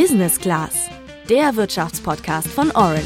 Business 0.00 0.38
Class, 0.38 0.88
der 1.28 1.56
Wirtschaftspodcast 1.56 2.46
von 2.46 2.70
Orange. 2.70 3.02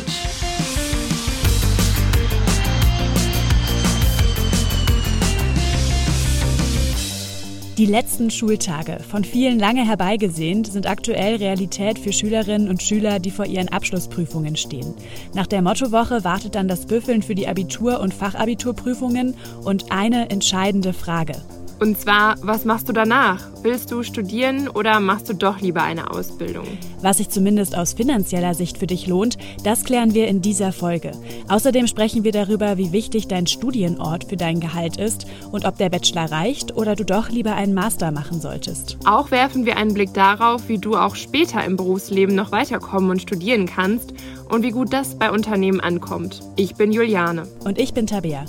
Die 7.79 7.87
letzten 7.87 8.31
Schultage, 8.31 8.99
von 9.09 9.25
vielen 9.25 9.59
lange 9.59 9.87
herbeigesehnt, 9.89 10.67
sind 10.67 10.87
aktuell 10.87 11.37
Realität 11.37 11.99
für 11.99 12.13
Schülerinnen 12.13 12.69
und 12.69 12.83
Schüler, 12.83 13.21
die 13.21 13.31
vor 13.31 13.47
ihren 13.47 13.71
Abschlussprüfungen 13.71 14.57
stehen. 14.57 14.95
Nach 15.33 15.47
der 15.47 15.63
Mottowoche 15.63 16.25
wartet 16.25 16.57
dann 16.57 16.69
das 16.69 16.85
Büffeln 16.85 17.23
für 17.23 17.35
die 17.35 17.49
Abitur- 17.49 18.01
und 18.01 18.13
Fachabiturprüfungen 18.13 19.35
und 19.65 19.91
eine 19.91 20.29
entscheidende 20.29 20.93
Frage. 20.93 21.41
Und 21.83 21.99
zwar, 21.99 22.37
was 22.43 22.65
machst 22.65 22.89
du 22.89 22.93
danach? 22.93 23.41
Willst 23.65 23.91
du 23.91 24.05
studieren 24.05 24.69
oder 24.69 25.01
machst 25.01 25.29
du 25.29 25.35
doch 25.35 25.61
lieber 25.61 25.83
eine 25.83 26.13
Ausbildung? 26.13 26.65
Was 27.01 27.17
sich 27.17 27.29
zumindest 27.29 27.77
aus 27.77 27.95
finanzieller 27.95 28.55
Sicht 28.55 28.79
für 28.79 28.87
dich 28.87 29.09
lohnt, 29.09 29.37
das 29.65 29.83
klären 29.83 30.15
wir 30.15 30.29
in 30.29 30.41
dieser 30.41 30.71
Folge. 30.71 31.11
Außerdem 31.49 31.89
sprechen 31.89 32.23
wir 32.23 32.31
darüber, 32.31 32.79
wie 32.79 32.93
wichtig 32.93 33.27
dein 33.27 33.49
Studienort 33.49 34.23
für 34.29 34.37
dein 34.37 34.61
Gehalt 34.61 34.97
ist 34.97 35.27
und 35.51 35.65
ob 35.65 35.77
der 35.77 35.89
Bachelor 35.89 36.31
reicht 36.31 36.77
oder 36.77 36.95
du 36.95 37.05
doch 37.05 37.31
lieber 37.31 37.57
einen 37.57 37.75
Master 37.75 38.13
machen 38.13 38.41
solltest. 38.41 38.97
Auch 39.05 39.33
werfen 39.33 39.67
wir 39.67 39.77
einen 39.77 39.93
Blick 39.93 40.15
darauf, 40.15 40.69
wie 40.69 40.79
du 40.79 40.95
auch 40.95 41.17
später 41.17 41.65
im 41.65 41.77
Berufsleben 41.77 42.37
noch 42.37 42.53
weiterkommen 42.53 43.11
und 43.11 43.23
studieren 43.23 43.67
kannst 43.67 44.15
und 44.49 44.63
wie 44.63 44.71
gut 44.71 44.93
das 44.93 45.19
bei 45.19 45.33
Unternehmen 45.33 45.81
ankommt. 45.81 46.43
Ich 46.55 46.77
bin 46.77 46.93
Juliane. 46.93 47.49
Und 47.65 47.81
ich 47.81 47.93
bin 47.93 48.07
Tabea. 48.07 48.45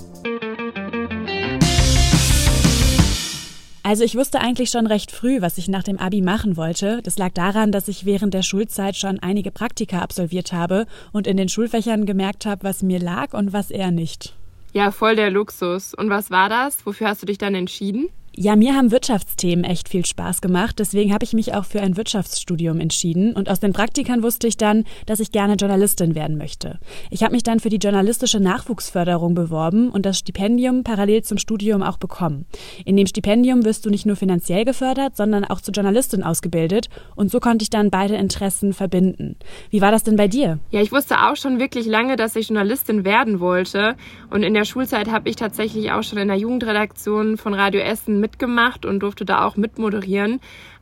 Also 3.85 4.05
ich 4.05 4.15
wusste 4.15 4.39
eigentlich 4.39 4.69
schon 4.69 4.87
recht 4.87 5.11
früh, 5.11 5.41
was 5.41 5.57
ich 5.57 5.67
nach 5.67 5.83
dem 5.83 5.99
Abi 5.99 6.21
machen 6.21 6.55
wollte. 6.55 7.01
Das 7.03 7.17
lag 7.17 7.33
daran, 7.33 7.73
dass 7.73 7.89
ich 7.89 8.05
während 8.05 8.33
der 8.33 8.41
Schulzeit 8.41 8.95
schon 8.95 9.19
einige 9.19 9.51
Praktika 9.51 9.99
absolviert 9.99 10.53
habe 10.53 10.87
und 11.11 11.27
in 11.27 11.35
den 11.35 11.49
Schulfächern 11.49 12.05
gemerkt 12.05 12.45
habe, 12.45 12.63
was 12.63 12.81
mir 12.81 12.99
lag 12.99 13.33
und 13.33 13.51
was 13.51 13.71
eher 13.71 13.91
nicht. 13.91 14.35
Ja, 14.71 14.91
voll 14.91 15.17
der 15.17 15.29
Luxus. 15.29 15.93
Und 15.93 16.09
was 16.09 16.31
war 16.31 16.47
das? 16.47 16.85
Wofür 16.85 17.09
hast 17.09 17.21
du 17.21 17.25
dich 17.25 17.37
dann 17.37 17.55
entschieden? 17.55 18.07
Ja, 18.35 18.55
mir 18.55 18.73
haben 18.73 18.89
Wirtschaftsthemen 18.89 19.63
echt 19.63 19.89
viel 19.89 20.07
Spaß 20.07 20.41
gemacht. 20.41 20.79
Deswegen 20.79 21.13
habe 21.13 21.23
ich 21.23 21.33
mich 21.33 21.53
auch 21.53 21.65
für 21.65 21.81
ein 21.81 21.97
Wirtschaftsstudium 21.97 22.79
entschieden. 22.79 23.33
Und 23.33 23.47
aus 23.47 23.59
den 23.59 23.73
Praktikern 23.73 24.23
wusste 24.23 24.47
ich 24.47 24.57
dann, 24.57 24.85
dass 25.05 25.19
ich 25.19 25.31
gerne 25.31 25.53
Journalistin 25.53 26.15
werden 26.15 26.39
möchte. 26.39 26.79
Ich 27.11 27.21
habe 27.21 27.33
mich 27.33 27.43
dann 27.43 27.59
für 27.59 27.69
die 27.69 27.77
journalistische 27.77 28.39
Nachwuchsförderung 28.39 29.35
beworben 29.35 29.89
und 29.89 30.07
das 30.07 30.17
Stipendium 30.17 30.83
parallel 30.83 31.21
zum 31.21 31.37
Studium 31.37 31.83
auch 31.83 31.97
bekommen. 31.97 32.47
In 32.85 32.97
dem 32.97 33.05
Stipendium 33.05 33.65
wirst 33.65 33.85
du 33.85 33.91
nicht 33.91 34.07
nur 34.07 34.15
finanziell 34.15 34.65
gefördert, 34.65 35.15
sondern 35.15 35.45
auch 35.45 35.61
zur 35.61 35.75
Journalistin 35.75 36.23
ausgebildet. 36.23 36.89
Und 37.15 37.29
so 37.29 37.39
konnte 37.39 37.61
ich 37.61 37.69
dann 37.69 37.91
beide 37.91 38.15
Interessen 38.15 38.73
verbinden. 38.73 39.35
Wie 39.69 39.81
war 39.81 39.91
das 39.91 40.01
denn 40.01 40.15
bei 40.15 40.27
dir? 40.27 40.57
Ja, 40.71 40.81
ich 40.81 40.91
wusste 40.91 41.19
auch 41.19 41.35
schon 41.35 41.59
wirklich 41.59 41.85
lange, 41.85 42.15
dass 42.15 42.35
ich 42.35 42.47
Journalistin 42.47 43.05
werden 43.05 43.39
wollte. 43.39 43.95
Und 44.31 44.41
in 44.41 44.55
der 44.55 44.65
Schulzeit 44.65 45.11
habe 45.11 45.29
ich 45.29 45.35
tatsächlich 45.35 45.91
auch 45.91 46.01
schon 46.01 46.17
in 46.17 46.29
der 46.29 46.37
Jugendredaktion 46.37 47.37
von 47.37 47.53
Radio 47.53 47.81
Essen 47.81 48.22
mitgemacht 48.23 48.85
und 48.85 49.01
durfte 49.01 49.25
da 49.25 49.45
auch 49.45 49.57
mitmoderieren. 49.57 50.39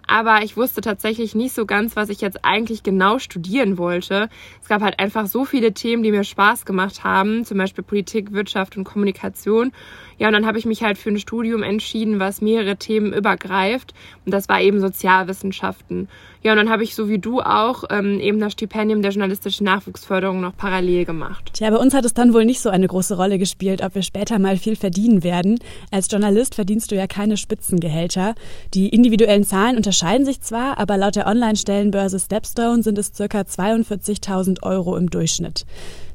Aber 0.08 0.44
ich 0.44 0.58
wusste 0.58 0.82
tatsächlich 0.82 1.36
nicht 1.36 1.54
so 1.54 1.66
ganz, 1.66 1.96
was 1.96 2.10
ich 2.10 2.22
jetzt 2.22 2.44
eigentlich 2.44 2.84
genau 2.84 3.18
studieren 3.18 3.78
wollte. 3.78 4.30
Es 4.62 4.68
gab 4.68 4.82
halt 4.82 5.00
einfach 5.00 5.26
so 5.26 5.46
viele 5.46 5.74
Themen, 5.74 6.04
die 6.04 6.12
mir 6.12 6.24
Spaß 6.24 6.66
gemacht 6.66 7.04
haben, 7.04 7.46
zum 7.46 7.58
Beispiel 7.58 7.84
Politik, 7.84 8.32
Wirtschaft 8.32 8.78
und 8.78 8.84
Kommunikation. 8.84 9.72
Ja, 10.22 10.28
und 10.28 10.34
dann 10.34 10.46
habe 10.46 10.60
ich 10.60 10.68
mich 10.68 10.84
halt 10.84 11.00
für 11.00 11.10
ein 11.10 11.18
Studium 11.18 11.64
entschieden, 11.64 12.20
was 12.20 12.42
mehrere 12.42 12.76
Themen 12.76 13.12
übergreift. 13.12 13.96
Und 14.24 14.32
das 14.32 14.48
war 14.50 14.62
eben 14.62 14.80
Sozialwissenschaften. 14.80 16.10
Ja, 16.44 16.52
und 16.52 16.58
dann 16.58 16.70
habe 16.70 16.84
ich 16.84 16.94
so 16.94 17.10
wie 17.10 17.18
du 17.18 17.42
auch 17.42 17.86
ähm, 17.90 18.20
eben 18.20 18.40
das 18.40 18.54
Stipendium 18.54 19.02
der 19.02 19.10
journalistischen 19.10 19.66
Nachwuchsförderung 19.66 20.40
noch 20.40 20.56
parallel 20.56 21.06
gemacht. 21.06 21.50
Tja, 21.54 21.72
bei 21.72 21.78
uns 21.78 21.96
hat 21.96 22.06
es 22.06 22.14
dann 22.14 22.36
wohl 22.36 22.46
nicht 22.46 22.62
so 22.62 22.70
eine 22.70 22.88
große 22.88 23.18
Rolle 23.18 23.40
gespielt, 23.40 23.82
ob 23.82 23.96
wir 23.96 24.04
später 24.04 24.38
mal 24.38 24.58
viel 24.58 24.76
verdienen 24.76 25.24
werden. 25.24 25.58
Als 25.90 26.08
Journalist 26.12 26.54
verdienst 26.54 26.92
du 26.92 26.96
ja 26.96 27.08
keine 27.08 27.36
Spitzengehälter. 27.36 28.36
Die 28.76 28.90
individuellen 28.90 29.44
Zahlen 29.44 29.76
unterscheiden 29.76 30.28
sich 30.28 30.40
zwar, 30.42 30.78
aber 30.78 30.98
laut 30.98 31.16
der 31.16 31.26
Online-Stellenbörse 31.26 32.20
Stepstone 32.20 32.84
sind 32.84 33.00
es 33.00 33.12
circa 33.12 33.42
42.000 33.42 34.62
Euro 34.62 34.98
im 34.98 35.10
Durchschnitt. 35.10 35.66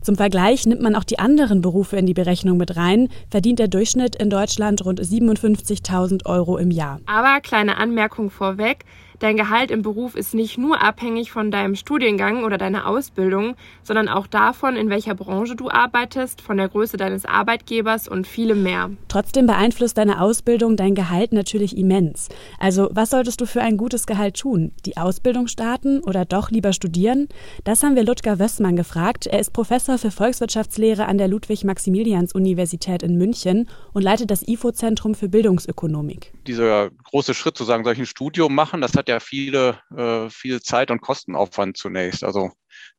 Zum 0.06 0.14
Vergleich 0.14 0.66
nimmt 0.66 0.82
man 0.82 0.94
auch 0.94 1.02
die 1.02 1.18
anderen 1.18 1.62
Berufe 1.62 1.96
in 1.96 2.06
die 2.06 2.14
Berechnung 2.14 2.58
mit 2.58 2.76
rein, 2.76 3.08
verdient 3.28 3.58
der 3.58 3.66
Durchschnitt 3.66 4.14
in 4.14 4.30
Deutschland 4.30 4.84
rund 4.84 5.00
57.000 5.00 6.26
Euro 6.26 6.58
im 6.58 6.70
Jahr. 6.70 7.00
Aber 7.06 7.40
kleine 7.40 7.76
Anmerkung 7.76 8.30
vorweg, 8.30 8.84
Dein 9.18 9.36
Gehalt 9.36 9.70
im 9.70 9.80
Beruf 9.80 10.14
ist 10.14 10.34
nicht 10.34 10.58
nur 10.58 10.82
abhängig 10.82 11.30
von 11.30 11.50
deinem 11.50 11.74
Studiengang 11.74 12.44
oder 12.44 12.58
deiner 12.58 12.86
Ausbildung, 12.86 13.56
sondern 13.82 14.08
auch 14.08 14.26
davon, 14.26 14.76
in 14.76 14.90
welcher 14.90 15.14
Branche 15.14 15.56
du 15.56 15.70
arbeitest, 15.70 16.42
von 16.42 16.58
der 16.58 16.68
Größe 16.68 16.98
deines 16.98 17.24
Arbeitgebers 17.24 18.08
und 18.08 18.26
vielem 18.26 18.62
mehr. 18.62 18.90
Trotzdem 19.08 19.46
beeinflusst 19.46 19.96
deine 19.96 20.20
Ausbildung 20.20 20.76
dein 20.76 20.94
Gehalt 20.94 21.32
natürlich 21.32 21.78
immens. 21.78 22.28
Also 22.58 22.90
was 22.92 23.10
solltest 23.10 23.40
du 23.40 23.46
für 23.46 23.62
ein 23.62 23.78
gutes 23.78 24.06
Gehalt 24.06 24.38
tun? 24.38 24.72
Die 24.84 24.98
Ausbildung 24.98 25.46
starten 25.46 26.00
oder 26.00 26.26
doch 26.26 26.50
lieber 26.50 26.74
studieren? 26.74 27.28
Das 27.64 27.82
haben 27.82 27.96
wir 27.96 28.04
Ludger 28.04 28.38
Wössmann 28.38 28.76
gefragt. 28.76 29.26
Er 29.26 29.40
ist 29.40 29.54
Professor 29.54 29.96
für 29.96 30.10
Volkswirtschaftslehre 30.10 31.06
an 31.06 31.16
der 31.16 31.28
Ludwig-Maximilians-Universität 31.28 33.02
in 33.02 33.16
München 33.16 33.68
und 33.94 34.02
leitet 34.02 34.30
das 34.30 34.46
IFO-Zentrum 34.46 35.14
für 35.14 35.30
Bildungsökonomik. 35.30 36.34
Dieser 36.46 36.90
große 36.90 37.32
Schritt 37.32 37.56
zu 37.56 37.64
sagen, 37.64 37.82
soll 37.82 37.94
ich 37.94 37.98
ein 38.00 38.06
Studium 38.06 38.54
machen, 38.54 38.82
das 38.82 38.94
hat 38.94 39.05
hat 39.06 39.08
ja 39.08 39.20
viele, 39.20 39.80
äh, 39.96 40.28
viel 40.30 40.60
Zeit 40.60 40.90
und 40.90 41.00
Kostenaufwand 41.00 41.76
zunächst. 41.76 42.24
Also 42.24 42.50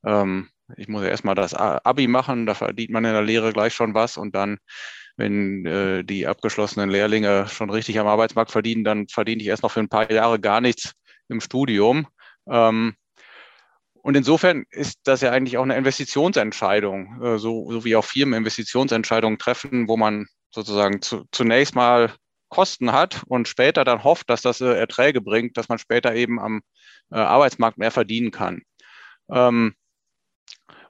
ähm, 0.06 0.50
ich 0.78 0.88
muss 0.88 1.04
ja 1.04 1.10
erstmal 1.10 1.36
das 1.36 1.54
Abi 1.54 2.08
machen, 2.08 2.46
da 2.46 2.54
verdient 2.54 2.92
man 2.92 3.06
in 3.06 3.14
der 3.14 3.22
Lehre 3.22 3.54
gleich 3.54 3.74
schon 3.74 3.94
was 3.94 4.18
und 4.18 4.36
dann, 4.36 4.58
wenn 5.16 5.66
äh, 5.66 6.04
die 6.04 6.28
abgeschlossenen 6.28 6.90
Lehrlinge 6.90 7.48
schon 7.48 7.70
richtig 7.70 8.00
am 8.00 8.08
Arbeitsmarkt 8.08 8.52
verdienen, 8.52 8.84
dann 8.84 9.08
verdiene 9.08 9.42
ich 9.42 9.48
erst 9.48 9.64
noch 9.64 9.72
für 9.72 9.80
ein 9.80 9.90
paar 9.90 10.12
Jahre 10.12 10.40
gar 10.40 10.62
nichts 10.62 10.94
im 11.30 11.42
Studium. 11.42 12.08
Ähm, 12.50 12.96
und 13.96 14.16
insofern 14.16 14.64
ist 14.70 15.00
das 15.04 15.22
ja 15.22 15.32
eigentlich 15.32 15.58
auch 15.58 15.64
eine 15.64 15.76
Investitionsentscheidung, 15.76 17.22
äh, 17.22 17.38
so, 17.38 17.70
so 17.72 17.84
wie 17.84 17.96
auch 17.96 18.06
Firmen 18.06 18.36
Investitionsentscheidungen 18.38 19.40
treffen, 19.40 19.88
wo 19.88 19.98
man 19.98 20.28
sozusagen 20.52 21.02
zu, 21.02 21.26
zunächst 21.32 21.76
mal 21.76 22.14
Kosten 22.50 22.92
hat 22.92 23.24
und 23.28 23.48
später 23.48 23.84
dann 23.84 24.04
hofft, 24.04 24.30
dass 24.30 24.42
das 24.42 24.62
äh, 24.62 24.78
Erträge 24.78 25.22
bringt, 25.22 25.58
dass 25.58 25.70
man 25.70 25.80
später 25.80 26.16
eben 26.16 26.40
am 26.40 26.62
äh, 27.12 27.18
Arbeitsmarkt 27.18 27.78
mehr 27.78 27.92
verdienen 27.92 28.32
kann. 28.32 28.62
Ähm, 29.30 29.76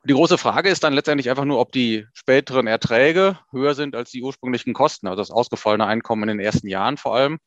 die 0.04 0.14
große 0.14 0.38
Frage 0.38 0.70
ist 0.70 0.84
dann 0.84 0.94
letztendlich 0.94 1.30
einfach 1.30 1.46
nur, 1.46 1.60
ob 1.60 1.72
die 1.72 2.06
späteren 2.14 2.68
Erträge 2.68 3.40
höher 3.52 3.76
sind 3.76 3.96
als 3.96 4.12
die 4.12 4.24
ursprünglichen 4.24 4.74
Kosten, 4.74 5.08
also 5.08 5.18
das 5.18 5.32
ausgefallene 5.32 5.86
Einkommen 5.86 6.24
in 6.24 6.38
den 6.38 6.46
ersten 6.46 6.68
Jahren 6.68 6.98
vor 6.98 7.16
allem. 7.16 7.40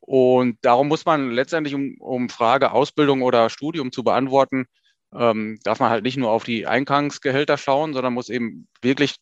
Und 0.00 0.58
darum 0.62 0.88
muss 0.88 1.04
man 1.04 1.30
letztendlich, 1.32 1.74
um, 1.74 1.96
um 1.98 2.28
Frage 2.28 2.72
Ausbildung 2.72 3.22
oder 3.22 3.50
Studium 3.50 3.92
zu 3.92 4.04
beantworten, 4.04 4.66
ähm, 5.14 5.58
darf 5.64 5.80
man 5.80 5.90
halt 5.90 6.04
nicht 6.04 6.16
nur 6.16 6.30
auf 6.30 6.44
die 6.44 6.66
Eingangsgehälter 6.66 7.58
schauen, 7.58 7.92
sondern 7.92 8.14
muss 8.14 8.28
eben 8.28 8.68
wirklich 8.80 9.16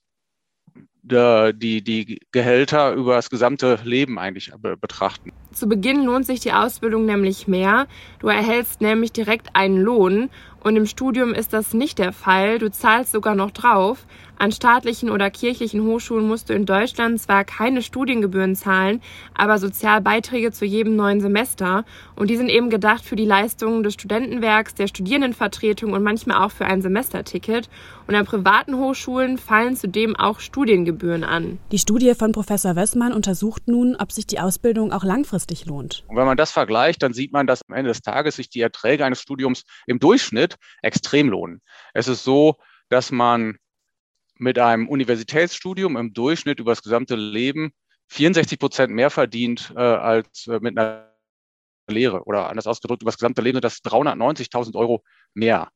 die, 1.06 1.82
die 1.82 2.20
Gehälter 2.32 2.92
über 2.92 3.14
das 3.14 3.30
gesamte 3.30 3.78
Leben 3.84 4.18
eigentlich 4.18 4.52
betrachten. 4.80 5.32
Zu 5.52 5.68
Beginn 5.68 6.04
lohnt 6.04 6.26
sich 6.26 6.40
die 6.40 6.52
Ausbildung 6.52 7.06
nämlich 7.06 7.46
mehr. 7.46 7.86
Du 8.18 8.28
erhältst 8.28 8.80
nämlich 8.80 9.12
direkt 9.12 9.54
einen 9.54 9.78
Lohn 9.78 10.30
und 10.60 10.76
im 10.76 10.86
Studium 10.86 11.32
ist 11.32 11.52
das 11.52 11.74
nicht 11.74 11.98
der 11.98 12.12
Fall. 12.12 12.58
Du 12.58 12.70
zahlst 12.70 13.12
sogar 13.12 13.34
noch 13.34 13.52
drauf. 13.52 14.06
An 14.38 14.52
staatlichen 14.52 15.10
oder 15.10 15.30
kirchlichen 15.30 15.82
Hochschulen 15.82 16.28
musst 16.28 16.50
du 16.50 16.52
in 16.52 16.66
Deutschland 16.66 17.20
zwar 17.20 17.44
keine 17.44 17.80
Studiengebühren 17.80 18.54
zahlen, 18.54 19.00
aber 19.34 19.58
Sozialbeiträge 19.58 20.52
zu 20.52 20.66
jedem 20.66 20.94
neuen 20.94 21.20
Semester. 21.20 21.84
Und 22.16 22.28
die 22.28 22.36
sind 22.36 22.50
eben 22.50 22.68
gedacht 22.68 23.04
für 23.04 23.16
die 23.16 23.24
Leistungen 23.24 23.82
des 23.82 23.94
Studentenwerks, 23.94 24.74
der 24.74 24.88
Studierendenvertretung 24.88 25.94
und 25.94 26.02
manchmal 26.02 26.44
auch 26.44 26.50
für 26.50 26.66
ein 26.66 26.82
Semesterticket. 26.82 27.70
Und 28.06 28.14
an 28.14 28.26
privaten 28.26 28.76
Hochschulen 28.76 29.38
fallen 29.38 29.74
zudem 29.74 30.14
auch 30.16 30.38
Studiengebühren 30.40 31.24
an. 31.24 31.58
Die 31.72 31.78
Studie 31.78 32.14
von 32.14 32.32
Professor 32.32 32.76
Wessmann 32.76 33.14
untersucht 33.14 33.68
nun, 33.68 33.96
ob 33.96 34.12
sich 34.12 34.26
die 34.26 34.38
Ausbildung 34.38 34.92
auch 34.92 35.04
langfristig 35.04 35.64
lohnt. 35.64 36.04
Und 36.08 36.16
wenn 36.16 36.26
man 36.26 36.36
das 36.36 36.50
vergleicht, 36.50 37.02
dann 37.02 37.14
sieht 37.14 37.32
man, 37.32 37.46
dass 37.46 37.62
am 37.68 37.74
Ende 37.74 37.88
des 37.88 38.02
Tages 38.02 38.36
sich 38.36 38.50
die 38.50 38.60
Erträge 38.60 39.04
eines 39.04 39.20
Studiums 39.20 39.64
im 39.86 39.98
Durchschnitt 39.98 40.56
extrem 40.82 41.30
lohnen. 41.30 41.62
Es 41.94 42.06
ist 42.06 42.22
so, 42.22 42.56
dass 42.90 43.10
man 43.10 43.56
mit 44.38 44.58
einem 44.58 44.88
Universitätsstudium 44.88 45.96
im 45.96 46.12
Durchschnitt 46.12 46.60
über 46.60 46.72
das 46.72 46.82
gesamte 46.82 47.16
Leben 47.16 47.72
64 48.08 48.58
Prozent 48.58 48.92
mehr 48.92 49.10
verdient 49.10 49.72
äh, 49.76 49.80
als 49.80 50.46
äh, 50.46 50.58
mit 50.60 50.78
einer 50.78 51.12
Lehre 51.88 52.24
oder 52.24 52.48
anders 52.48 52.66
ausgedrückt, 52.66 53.02
über 53.02 53.10
das 53.10 53.18
gesamte 53.18 53.42
Leben 53.42 53.56
sind 53.56 53.64
das 53.64 53.84
390.000 53.84 54.76
Euro 54.76 55.04
mehr. 55.34 55.70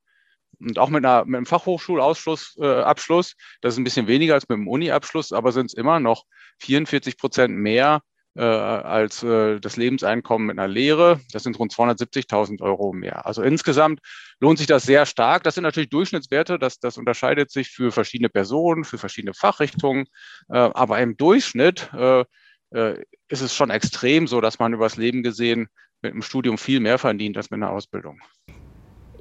Und 0.58 0.78
auch 0.78 0.90
mit, 0.90 1.04
einer, 1.04 1.24
mit 1.24 1.36
einem 1.36 1.46
Fachhochschulabschluss, 1.46 2.58
äh, 2.60 2.82
Abschluss, 2.82 3.34
das 3.60 3.74
ist 3.74 3.78
ein 3.78 3.84
bisschen 3.84 4.08
weniger 4.08 4.34
als 4.34 4.48
mit 4.48 4.56
einem 4.56 4.68
Uni-Abschluss, 4.68 5.32
aber 5.32 5.52
sind 5.52 5.66
es 5.66 5.74
immer 5.74 6.00
noch 6.00 6.24
44 6.58 7.16
Prozent 7.16 7.54
mehr 7.54 8.02
äh, 8.36 8.42
als 8.42 9.22
äh, 9.22 9.60
das 9.60 9.76
Lebenseinkommen 9.76 10.46
mit 10.46 10.58
einer 10.58 10.68
Lehre. 10.68 11.20
Das 11.32 11.42
sind 11.42 11.58
rund 11.58 11.72
270.000 11.72 12.60
Euro 12.62 12.92
mehr. 12.92 13.26
Also 13.26 13.42
insgesamt 13.42 14.00
lohnt 14.40 14.58
sich 14.58 14.66
das 14.66 14.84
sehr 14.84 15.06
stark. 15.06 15.42
Das 15.42 15.54
sind 15.54 15.64
natürlich 15.64 15.90
Durchschnittswerte. 15.90 16.58
Das, 16.58 16.78
das 16.78 16.96
unterscheidet 16.96 17.50
sich 17.50 17.70
für 17.70 17.92
verschiedene 17.92 18.28
Personen, 18.28 18.84
für 18.84 18.98
verschiedene 18.98 19.34
Fachrichtungen. 19.34 20.06
Äh, 20.48 20.58
aber 20.58 21.00
im 21.00 21.16
Durchschnitt 21.16 21.90
äh, 21.92 22.24
äh, 22.70 23.02
ist 23.28 23.40
es 23.40 23.54
schon 23.54 23.70
extrem 23.70 24.26
so, 24.26 24.40
dass 24.40 24.58
man 24.58 24.74
übers 24.74 24.96
Leben 24.96 25.22
gesehen 25.22 25.68
mit 26.02 26.12
einem 26.12 26.22
Studium 26.22 26.56
viel 26.56 26.80
mehr 26.80 26.98
verdient 26.98 27.36
als 27.36 27.50
mit 27.50 27.58
einer 27.58 27.70
Ausbildung. 27.70 28.20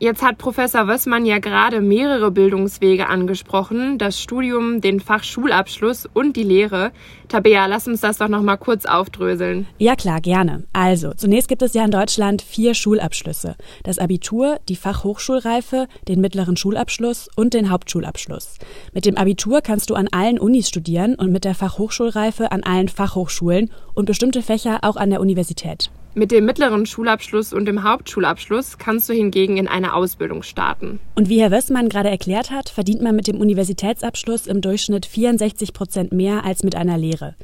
Jetzt 0.02 0.22
hat 0.22 0.38
Professor 0.38 0.88
Wössmann 0.88 1.26
ja 1.26 1.40
gerade 1.40 1.82
mehrere 1.82 2.32
Bildungswege 2.32 3.08
angesprochen, 3.08 3.98
das 3.98 4.18
Studium, 4.22 4.80
den 4.80 5.02
Fachschulabschluss 5.02 6.08
und 6.14 6.38
die 6.38 6.44
Lehre. 6.44 6.94
Tabea, 7.28 7.66
lass 7.66 7.86
uns 7.86 8.00
das 8.00 8.18
doch 8.18 8.30
noch 8.30 8.42
mal 8.42 8.56
kurz 8.56 8.86
aufdröseln. 8.86 9.68
Ja 9.78 9.98
klar, 9.98 10.22
gerne. 10.22 10.64
Also, 10.72 11.14
zunächst 11.14 11.50
gibt 11.50 11.64
es 11.64 11.74
ja 11.74 11.84
in 11.84 11.92
Deutschland 11.92 12.42
vier 12.42 12.76
Schulabschlüsse. 12.76 13.58
Das 13.84 14.00
Abitur, 14.00 14.62
die 14.70 14.78
Fachhochschulreife, 14.78 15.88
den 16.08 16.22
mittleren 16.22 16.56
Schulabschluss 16.56 17.28
und 17.36 17.54
den 17.54 17.70
Hauptschulabschluss. 17.70 18.56
Mit 18.94 19.06
dem 19.06 19.18
Abitur 19.18 19.60
kannst 19.60 19.90
du 19.90 19.96
an 19.96 20.08
allen 20.14 20.40
Unis 20.40 20.70
studieren 20.70 21.16
und 21.16 21.34
mit 21.34 21.44
der 21.44 21.56
Fachhochschulreife 21.56 22.54
an 22.54 22.64
allen 22.64 22.88
Fachhochschulen 22.88 23.70
und 23.96 24.06
bestimmte 24.06 24.44
Fächer 24.44 24.80
auch 24.84 24.96
an 24.96 25.10
der 25.10 25.20
Universität. 25.20 25.92
Mit 26.16 26.32
dem 26.32 26.46
mittleren 26.46 26.88
Schulabschluss 26.88 27.54
und 27.54 27.66
dem 27.66 27.84
Hauptschulabschluss 27.84 28.80
kannst 28.80 29.08
du 29.10 29.14
hingegen 29.14 29.58
in 29.58 29.68
eine 29.68 29.94
Ausbildung 29.94 30.42
starten. 30.42 31.00
Und 31.14 31.30
wie 31.30 31.40
Herr 31.40 31.52
Wössmann 31.52 31.88
gerade 31.88 32.10
erklärt 32.10 32.50
hat, 32.50 32.70
verdient 32.70 33.04
man 33.04 33.16
mit 33.16 33.28
dem 33.28 33.40
Universitätsabschluss 33.40 34.48
im 34.48 34.62
Durchschnitt 34.62 35.06
64 35.06 35.72
Prozent 35.72 36.12
mehr 36.12 36.44
als 36.46 36.64
mit 36.64 36.76
einer 36.76 36.98
Lehre. 36.98 37.36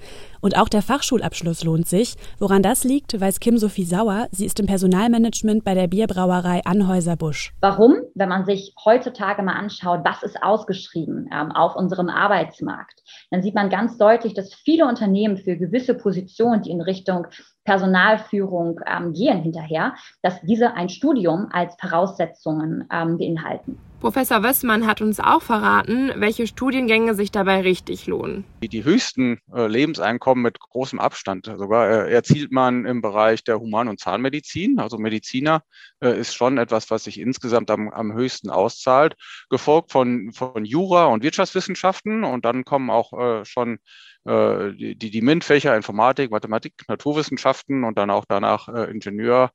Und 0.41 0.57
auch 0.57 0.67
der 0.67 0.81
Fachschulabschluss 0.81 1.63
lohnt 1.63 1.88
sich. 1.88 2.15
Woran 2.39 2.63
das 2.63 2.83
liegt, 2.83 3.19
weiß 3.19 3.39
Kim 3.39 3.57
Sophie 3.59 3.85
Sauer. 3.85 4.27
Sie 4.31 4.45
ist 4.45 4.59
im 4.59 4.65
Personalmanagement 4.65 5.63
bei 5.63 5.75
der 5.75 5.88
Bierbrauerei 5.88 6.61
Anhäuser 6.65 7.15
Busch. 7.15 7.53
Warum? 7.61 7.97
Wenn 8.15 8.29
man 8.29 8.45
sich 8.45 8.73
heutzutage 8.83 9.44
mal 9.44 9.53
anschaut, 9.53 10.01
was 10.03 10.23
ist 10.23 10.41
ausgeschrieben 10.41 11.29
ähm, 11.31 11.51
auf 11.51 11.75
unserem 11.75 12.09
Arbeitsmarkt, 12.09 13.03
dann 13.29 13.44
sieht 13.44 13.56
man 13.56 13.69
ganz 13.69 13.97
deutlich, 13.97 14.33
dass 14.33 14.56
viele 14.56 14.88
Unternehmen 14.88 15.38
für 15.38 15.56
gewisse 15.56 15.94
Positionen, 15.94 16.63
die 16.63 16.71
in 16.71 16.81
Richtung 16.81 17.27
Personalführung 17.65 18.79
ähm, 18.85 19.13
gehen 19.13 19.41
hinterher, 19.41 19.95
dass 20.21 20.39
diese 20.41 20.73
ein 20.73 20.89
Studium 20.89 21.50
als 21.51 21.75
Voraussetzungen 21.79 22.88
ähm, 22.91 23.17
beinhalten. 23.17 23.77
Professor 24.00 24.44
Wössmann 24.44 24.86
hat 24.86 25.01
uns 25.01 25.19
auch 25.19 25.42
verraten, 25.42 26.12
welche 26.15 26.47
Studiengänge 26.47 27.15
sich 27.15 27.31
dabei 27.31 27.62
richtig 27.62 28.07
lohnen. 28.07 28.44
Die, 28.62 28.69
die 28.69 28.83
höchsten 28.83 29.39
äh, 29.53 29.68
Lebenseinkommen 29.68 30.44
mit 30.44 30.59
großem 30.59 31.00
Abstand 31.00 31.45
sogar 31.45 31.89
äh, 31.89 32.13
erzielt 32.13 32.51
man 32.51 32.86
im 32.86 33.01
Bereich 33.01 33.44
der 33.44 33.59
Human- 33.59 33.88
und 33.88 34.00
Zahnmedizin. 34.00 34.80
Also 34.80 34.97
Mediziner 34.97 35.62
äh, 36.01 36.19
ist 36.19 36.36
schon 36.36 36.57
etwas, 36.57 36.92
was 36.92 37.06
sich 37.06 37.19
insgesamt 37.19 37.71
am, 37.71 37.89
am 37.89 38.13
höchsten 38.13 38.50
auszahlt, 38.50 39.15
gefolgt 39.50 39.92
von, 39.92 40.31
von 40.33 40.65
Jura 40.65 41.06
und 41.06 41.24
Wirtschaftswissenschaften. 41.24 42.24
Und 42.24 42.45
dann 42.45 42.65
kommen 42.65 42.89
auch 42.89 43.13
äh, 43.13 43.45
schon 43.45 43.80
äh, 44.25 44.71
die, 44.74 44.95
die 44.95 45.21
MINT-Fächer 45.21 45.75
Informatik, 45.75 46.31
Mathematik, 46.31 46.74
Naturwissenschaften 46.88 47.83
und 47.83 47.97
dann 47.97 48.09
auch 48.09 48.25
danach 48.27 48.68
äh, 48.68 48.92
Ingenieur, 48.92 49.51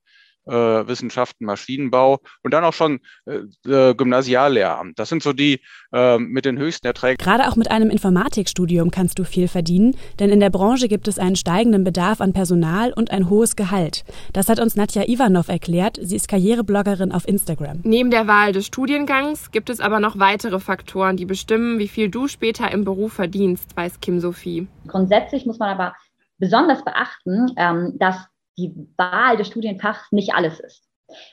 Wissenschaften, 0.51 1.45
Maschinenbau 1.45 2.21
und 2.43 2.53
dann 2.53 2.65
auch 2.65 2.73
schon 2.73 3.01
äh, 3.27 3.41
äh, 3.71 3.95
Gymnasiallehramt. 3.95 4.99
Das 4.99 5.09
sind 5.09 5.23
so 5.23 5.33
die 5.33 5.61
äh, 5.93 6.19
mit 6.19 6.45
den 6.45 6.59
höchsten 6.59 6.87
Erträgen. 6.87 7.19
Gerade 7.19 7.49
auch 7.49 7.57
mit 7.57 7.71
einem 7.71 7.91
Informatikstudium 7.91 8.91
kannst 8.91 9.19
du 9.19 9.25
viel 9.25 9.49
verdienen, 9.49 9.97
denn 10.19 10.31
in 10.31 10.41
der 10.41 10.51
Branche 10.51 10.89
gibt 10.89 11.09
es 11.09 11.19
einen 11.19 11.37
steigenden 11.37 11.85
Bedarf 11.85 12.21
an 12.21 12.33
Personal 12.33 12.93
und 12.93 13.11
ein 13.11 13.31
hohes 13.31 13.57
Gehalt. 13.57 14.05
Das 14.33 14.49
hat 14.49 14.61
uns 14.61 14.77
Nadja 14.77 15.09
Ivanov 15.09 15.49
erklärt. 15.49 15.99
Sie 16.01 16.17
ist 16.17 16.29
Karrierebloggerin 16.29 17.13
auf 17.13 17.27
Instagram. 17.27 17.81
Neben 17.85 18.11
der 18.11 18.27
Wahl 18.27 18.53
des 18.53 18.67
Studiengangs 18.67 19.51
gibt 19.51 19.71
es 19.71 19.81
aber 19.81 20.01
noch 20.01 20.19
weitere 20.19 20.61
Faktoren, 20.61 21.17
die 21.17 21.27
bestimmen, 21.27 21.79
wie 21.79 21.89
viel 21.89 22.09
du 22.09 22.29
später 22.29 22.71
im 22.71 22.85
Beruf 22.85 23.13
verdienst, 23.13 23.77
weiß 23.77 24.01
Kim 24.01 24.21
Sophie. 24.21 24.69
Grundsätzlich 24.87 25.47
muss 25.47 25.59
man 25.59 25.71
aber 25.71 25.95
besonders 26.39 26.85
beachten, 26.85 27.53
ähm, 27.57 27.97
dass 27.99 28.17
die 28.59 28.75
Wahl 28.97 29.37
des 29.37 29.49
Studienfachs 29.49 30.13
nicht 30.13 30.35
alles 30.35 30.61
ist. 30.61 30.89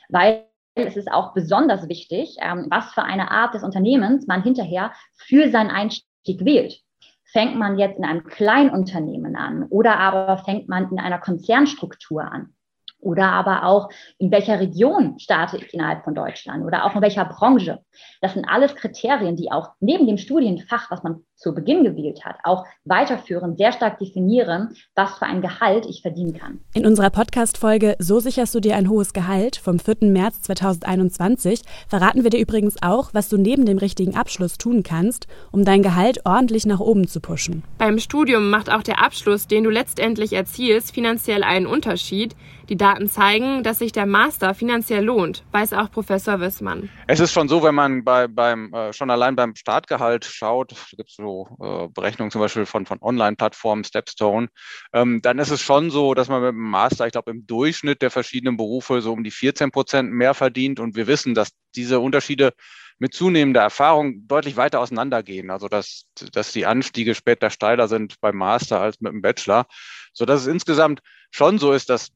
Weil 0.08 0.46
es 0.74 0.96
ist 0.96 1.10
auch 1.10 1.34
besonders 1.34 1.88
wichtig, 1.88 2.36
ähm, 2.40 2.66
was 2.70 2.92
für 2.92 3.02
eine 3.02 3.30
Art 3.30 3.54
des 3.54 3.62
Unternehmens 3.62 4.26
man 4.26 4.42
hinterher 4.42 4.92
für 5.14 5.50
seinen 5.50 5.70
Einstieg 5.70 6.44
wählt. 6.44 6.80
Fängt 7.24 7.56
man 7.56 7.78
jetzt 7.78 7.98
in 7.98 8.04
einem 8.04 8.24
Kleinunternehmen 8.24 9.36
an 9.36 9.64
oder 9.64 9.98
aber 9.98 10.38
fängt 10.38 10.68
man 10.68 10.90
in 10.90 10.98
einer 10.98 11.18
Konzernstruktur 11.18 12.22
an? 12.22 12.54
Oder 13.00 13.30
aber 13.30 13.64
auch, 13.64 13.90
in 14.18 14.30
welcher 14.30 14.58
Region 14.58 15.18
starte 15.18 15.56
ich 15.56 15.72
innerhalb 15.72 16.04
von 16.04 16.14
Deutschland 16.14 16.64
oder 16.64 16.84
auch 16.84 16.94
in 16.94 17.02
welcher 17.02 17.24
Branche. 17.24 17.80
Das 18.20 18.34
sind 18.34 18.44
alles 18.44 18.74
Kriterien, 18.74 19.36
die 19.36 19.52
auch 19.52 19.70
neben 19.80 20.06
dem 20.06 20.18
Studienfach, 20.18 20.90
was 20.90 21.02
man 21.02 21.22
zu 21.36 21.54
Beginn 21.54 21.84
gewählt 21.84 22.24
hat, 22.24 22.36
auch 22.42 22.64
weiterführen, 22.84 23.56
sehr 23.56 23.72
stark 23.72 23.98
definieren, 23.98 24.74
was 24.96 25.18
für 25.18 25.26
ein 25.26 25.40
Gehalt 25.40 25.86
ich 25.86 26.02
verdienen 26.02 26.34
kann. 26.34 26.60
In 26.74 26.84
unserer 26.84 27.10
Podcast-Folge 27.10 27.94
So 28.00 28.18
sicherst 28.18 28.54
du 28.54 28.60
dir 28.60 28.74
ein 28.74 28.88
hohes 28.88 29.12
Gehalt 29.12 29.56
vom 29.56 29.78
4. 29.78 30.10
März 30.10 30.42
2021 30.42 31.62
verraten 31.86 32.24
wir 32.24 32.30
dir 32.30 32.40
übrigens 32.40 32.76
auch, 32.82 33.14
was 33.14 33.28
du 33.28 33.36
neben 33.36 33.66
dem 33.66 33.78
richtigen 33.78 34.16
Abschluss 34.16 34.58
tun 34.58 34.82
kannst, 34.82 35.28
um 35.52 35.64
dein 35.64 35.82
Gehalt 35.82 36.26
ordentlich 36.26 36.66
nach 36.66 36.80
oben 36.80 37.06
zu 37.06 37.20
pushen. 37.20 37.62
Beim 37.78 38.00
Studium 38.00 38.50
macht 38.50 38.70
auch 38.70 38.82
der 38.82 39.02
Abschluss, 39.04 39.46
den 39.46 39.62
du 39.62 39.70
letztendlich 39.70 40.32
erzielst, 40.32 40.92
finanziell 40.92 41.44
einen 41.44 41.66
Unterschied. 41.66 42.34
Die 42.68 42.76
Daten 42.76 43.08
zeigen, 43.08 43.62
dass 43.62 43.78
sich 43.78 43.92
der 43.92 44.04
Master 44.04 44.52
finanziell 44.52 45.02
lohnt, 45.02 45.42
weiß 45.52 45.72
auch 45.72 45.90
Professor 45.90 46.38
Wissmann. 46.40 46.90
Es 47.06 47.18
ist 47.18 47.32
schon 47.32 47.48
so, 47.48 47.62
wenn 47.62 47.74
man 47.74 48.04
bei, 48.04 48.28
beim, 48.28 48.72
äh, 48.74 48.92
schon 48.92 49.10
allein 49.10 49.36
beim 49.36 49.54
Startgehalt 49.56 50.26
schaut, 50.26 50.74
gibt 50.94 51.08
es 51.08 51.16
so 51.16 51.48
äh, 51.62 51.88
Berechnungen 51.88 52.30
zum 52.30 52.42
Beispiel 52.42 52.66
von, 52.66 52.84
von 52.84 52.98
Online-Plattformen, 53.00 53.84
Stepstone, 53.84 54.48
ähm, 54.92 55.22
dann 55.22 55.38
ist 55.38 55.50
es 55.50 55.62
schon 55.62 55.90
so, 55.90 56.12
dass 56.12 56.28
man 56.28 56.42
mit 56.42 56.50
dem 56.50 56.70
Master, 56.70 57.06
ich 57.06 57.12
glaube, 57.12 57.30
im 57.30 57.46
Durchschnitt 57.46 58.02
der 58.02 58.10
verschiedenen 58.10 58.58
Berufe 58.58 59.00
so 59.00 59.14
um 59.14 59.24
die 59.24 59.30
14 59.30 59.70
Prozent 59.70 60.12
mehr 60.12 60.34
verdient. 60.34 60.78
Und 60.78 60.94
wir 60.94 61.06
wissen, 61.06 61.34
dass 61.34 61.50
diese 61.74 62.00
Unterschiede 62.00 62.52
mit 62.98 63.14
zunehmender 63.14 63.62
Erfahrung 63.62 64.26
deutlich 64.26 64.56
weiter 64.56 64.80
auseinandergehen. 64.80 65.50
Also 65.50 65.68
dass, 65.68 66.04
dass 66.32 66.52
die 66.52 66.66
Anstiege 66.66 67.14
später 67.14 67.48
steiler 67.48 67.88
sind 67.88 68.20
beim 68.20 68.36
Master 68.36 68.80
als 68.80 69.00
mit 69.00 69.12
dem 69.12 69.22
Bachelor. 69.22 69.66
So 70.12 70.26
dass 70.26 70.42
es 70.42 70.46
insgesamt 70.48 71.00
schon 71.30 71.58
so 71.58 71.72
ist, 71.72 71.88
dass 71.88 72.10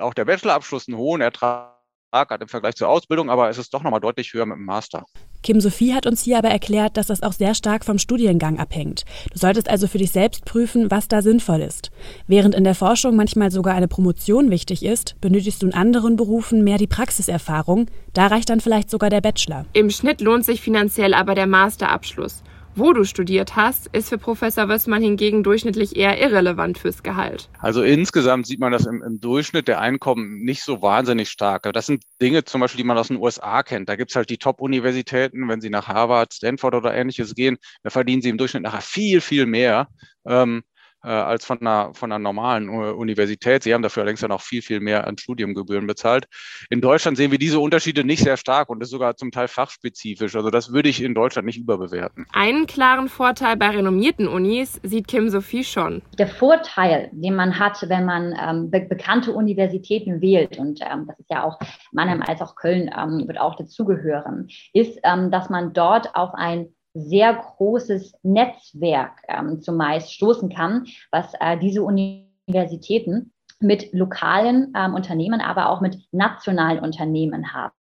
auch 0.00 0.14
der 0.14 0.24
Bachelorabschluss 0.24 0.88
einen 0.88 0.96
hohen 0.96 1.20
Ertrag 1.20 1.78
hat 2.12 2.40
im 2.40 2.48
Vergleich 2.48 2.74
zur 2.74 2.88
Ausbildung, 2.88 3.28
aber 3.30 3.50
es 3.50 3.58
ist 3.58 3.74
doch 3.74 3.82
nochmal 3.82 4.00
deutlich 4.00 4.32
höher 4.32 4.46
mit 4.46 4.56
dem 4.56 4.64
Master. 4.64 5.04
Kim 5.42 5.60
Sophie 5.60 5.94
hat 5.94 6.06
uns 6.06 6.22
hier 6.22 6.38
aber 6.38 6.48
erklärt, 6.48 6.96
dass 6.96 7.08
das 7.08 7.22
auch 7.22 7.32
sehr 7.32 7.54
stark 7.54 7.84
vom 7.84 7.98
Studiengang 7.98 8.58
abhängt. 8.58 9.04
Du 9.32 9.38
solltest 9.38 9.68
also 9.68 9.86
für 9.86 9.98
dich 9.98 10.10
selbst 10.10 10.44
prüfen, 10.44 10.90
was 10.90 11.08
da 11.08 11.22
sinnvoll 11.22 11.60
ist. 11.60 11.90
Während 12.26 12.54
in 12.54 12.64
der 12.64 12.74
Forschung 12.74 13.14
manchmal 13.14 13.50
sogar 13.50 13.74
eine 13.74 13.88
Promotion 13.88 14.50
wichtig 14.50 14.84
ist, 14.84 15.20
benötigst 15.20 15.62
du 15.62 15.66
in 15.66 15.74
anderen 15.74 16.16
Berufen 16.16 16.64
mehr 16.64 16.78
die 16.78 16.86
Praxiserfahrung. 16.86 17.86
Da 18.14 18.26
reicht 18.26 18.48
dann 18.48 18.60
vielleicht 18.60 18.90
sogar 18.90 19.10
der 19.10 19.20
Bachelor. 19.20 19.66
Im 19.74 19.90
Schnitt 19.90 20.20
lohnt 20.20 20.44
sich 20.44 20.60
finanziell 20.60 21.14
aber 21.14 21.34
der 21.34 21.46
Masterabschluss 21.46 22.42
wo 22.78 22.92
du 22.92 23.04
studiert 23.04 23.56
hast, 23.56 23.88
ist 23.88 24.08
für 24.08 24.18
Professor 24.18 24.68
Wössmann 24.68 25.02
hingegen 25.02 25.42
durchschnittlich 25.42 25.96
eher 25.96 26.20
irrelevant 26.20 26.78
fürs 26.78 27.02
Gehalt. 27.02 27.48
Also 27.58 27.82
insgesamt 27.82 28.46
sieht 28.46 28.60
man 28.60 28.72
das 28.72 28.86
im, 28.86 29.02
im 29.02 29.20
Durchschnitt 29.20 29.68
der 29.68 29.80
Einkommen 29.80 30.40
nicht 30.40 30.62
so 30.62 30.82
wahnsinnig 30.82 31.28
stark. 31.28 31.70
Das 31.72 31.86
sind 31.86 32.02
Dinge 32.20 32.44
zum 32.44 32.60
Beispiel, 32.60 32.78
die 32.78 32.86
man 32.86 32.98
aus 32.98 33.08
den 33.08 33.18
USA 33.18 33.62
kennt. 33.62 33.88
Da 33.88 33.96
gibt 33.96 34.10
es 34.10 34.16
halt 34.16 34.30
die 34.30 34.38
Top-Universitäten, 34.38 35.48
wenn 35.48 35.60
Sie 35.60 35.70
nach 35.70 35.88
Harvard, 35.88 36.32
Stanford 36.32 36.74
oder 36.74 36.94
ähnliches 36.94 37.34
gehen, 37.34 37.58
da 37.82 37.90
verdienen 37.90 38.22
Sie 38.22 38.28
im 38.28 38.38
Durchschnitt 38.38 38.62
nachher 38.62 38.80
viel, 38.80 39.20
viel 39.20 39.46
mehr. 39.46 39.88
Ähm, 40.26 40.62
äh, 41.04 41.08
als 41.08 41.44
von 41.44 41.60
einer, 41.60 41.94
von 41.94 42.10
einer 42.10 42.18
normalen 42.18 42.68
Universität. 42.68 43.62
Sie 43.62 43.74
haben 43.74 43.82
dafür 43.82 44.02
allerdings 44.02 44.20
dann 44.20 44.32
auch 44.32 44.40
viel, 44.40 44.62
viel 44.62 44.80
mehr 44.80 45.06
an 45.06 45.16
Studiumgebühren 45.18 45.86
bezahlt. 45.86 46.26
In 46.70 46.80
Deutschland 46.80 47.16
sehen 47.16 47.30
wir 47.30 47.38
diese 47.38 47.60
Unterschiede 47.60 48.04
nicht 48.04 48.22
sehr 48.22 48.36
stark 48.36 48.68
und 48.68 48.82
ist 48.82 48.90
sogar 48.90 49.16
zum 49.16 49.30
Teil 49.30 49.48
fachspezifisch. 49.48 50.34
Also 50.34 50.50
das 50.50 50.72
würde 50.72 50.88
ich 50.88 51.02
in 51.02 51.14
Deutschland 51.14 51.46
nicht 51.46 51.58
überbewerten. 51.58 52.26
Einen 52.32 52.66
klaren 52.66 53.08
Vorteil 53.08 53.56
bei 53.56 53.70
renommierten 53.70 54.28
Unis 54.28 54.80
sieht 54.82 55.08
Kim 55.08 55.28
Sophie 55.28 55.64
schon. 55.64 56.02
Der 56.18 56.28
Vorteil, 56.28 57.10
den 57.12 57.34
man 57.34 57.58
hat, 57.58 57.84
wenn 57.88 58.04
man 58.04 58.34
ähm, 58.40 58.70
be 58.70 58.80
bekannte 58.80 59.32
Universitäten 59.32 60.20
wählt, 60.20 60.58
und 60.58 60.80
ähm, 60.82 61.06
das 61.06 61.18
ist 61.18 61.30
ja 61.30 61.44
auch 61.44 61.58
Mannheim 61.92 62.22
als 62.22 62.40
auch 62.40 62.54
Köln 62.56 62.90
ähm, 62.96 63.26
wird 63.26 63.38
auch 63.38 63.56
dazugehören, 63.56 64.48
ist, 64.72 64.98
ähm, 65.04 65.30
dass 65.30 65.50
man 65.50 65.72
dort 65.72 66.14
auf 66.14 66.34
ein 66.34 66.68
sehr 66.94 67.34
großes 67.34 68.14
Netzwerk 68.22 69.22
ähm, 69.28 69.60
zumeist 69.60 70.12
stoßen 70.12 70.48
kann, 70.48 70.86
was 71.10 71.32
äh, 71.40 71.58
diese 71.58 71.82
Universitäten 71.82 73.32
mit 73.60 73.92
lokalen 73.92 74.72
ähm, 74.76 74.94
Unternehmen, 74.94 75.40
aber 75.40 75.68
auch 75.70 75.80
mit 75.80 75.98
nationalen 76.12 76.80
Unternehmen 76.80 77.52
haben. 77.52 77.74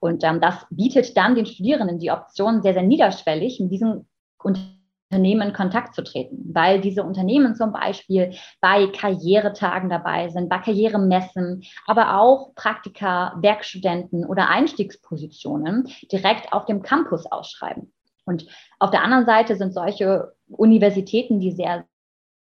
Und 0.00 0.22
ähm, 0.24 0.40
das 0.40 0.66
bietet 0.70 1.16
dann 1.16 1.34
den 1.34 1.46
Studierenden 1.46 1.98
die 1.98 2.10
Option, 2.10 2.62
sehr, 2.62 2.74
sehr 2.74 2.82
niederschwellig 2.82 3.60
mit 3.60 3.72
diesen 3.72 4.08
Unternehmen 4.42 4.77
Unternehmen 5.10 5.48
in 5.48 5.54
Kontakt 5.54 5.94
zu 5.94 6.04
treten, 6.04 6.50
weil 6.52 6.82
diese 6.82 7.02
Unternehmen 7.02 7.54
zum 7.54 7.72
Beispiel 7.72 8.34
bei 8.60 8.88
Karrieretagen 8.88 9.88
dabei 9.88 10.28
sind, 10.28 10.50
bei 10.50 10.58
Karrieremessen, 10.58 11.64
aber 11.86 12.18
auch 12.18 12.54
Praktika, 12.54 13.34
Werkstudenten 13.40 14.26
oder 14.26 14.50
Einstiegspositionen 14.50 15.88
direkt 16.12 16.52
auf 16.52 16.66
dem 16.66 16.82
Campus 16.82 17.24
ausschreiben. 17.24 17.90
Und 18.26 18.46
auf 18.78 18.90
der 18.90 19.02
anderen 19.02 19.24
Seite 19.24 19.56
sind 19.56 19.72
solche 19.72 20.34
Universitäten, 20.48 21.40
die 21.40 21.52
sehr, 21.52 21.86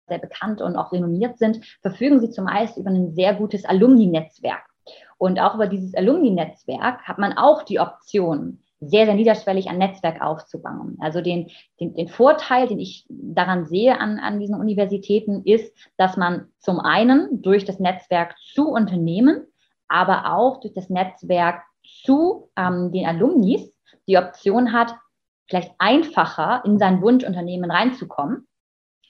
sehr 0.08 0.20
bekannt 0.20 0.62
und 0.62 0.78
auch 0.78 0.94
renommiert 0.94 1.38
sind, 1.38 1.66
verfügen 1.82 2.22
sie 2.22 2.30
zumeist 2.30 2.78
über 2.78 2.90
ein 2.90 3.14
sehr 3.14 3.34
gutes 3.34 3.66
Alumni-Netzwerk. 3.66 4.64
Und 5.18 5.40
auch 5.40 5.56
über 5.56 5.68
dieses 5.68 5.94
Alumni-Netzwerk 5.94 7.02
hat 7.04 7.18
man 7.18 7.38
auch 7.38 7.64
die 7.64 7.82
Option, 7.82 8.62
sehr, 8.80 9.06
sehr 9.06 9.16
niederschwellig 9.16 9.70
ein 9.70 9.78
Netzwerk 9.78 10.22
aufzubauen. 10.22 10.98
Also 11.00 11.22
den, 11.22 11.50
den, 11.80 11.96
den 11.96 12.08
Vorteil, 12.08 12.68
den 12.68 12.80
ich 12.80 13.06
daran 13.10 13.66
sehe 13.66 14.00
an, 14.00 14.20
an 14.20 14.40
diesen 14.40 14.56
Universitäten, 14.56 15.44
ist, 15.44 15.74
dass 15.98 16.18
man 16.18 16.48
zum 16.60 16.80
einen 16.80 17.42
durch 17.42 17.66
das 17.66 17.80
Netzwerk 17.80 18.36
zu 18.54 18.70
Unternehmen, 18.70 19.46
aber 19.88 20.34
auch 20.34 20.60
durch 20.60 20.74
das 20.74 20.90
Netzwerk 20.90 21.64
zu 22.04 22.50
ähm, 22.58 22.92
den 22.92 23.06
Alumnis 23.06 23.72
die 24.08 24.18
Option 24.18 24.74
hat, 24.74 24.96
vielleicht 25.48 25.72
einfacher 25.78 26.64
in 26.66 26.80
sein 26.80 27.02
Wunschunternehmen 27.02 27.70
reinzukommen. 27.70 28.48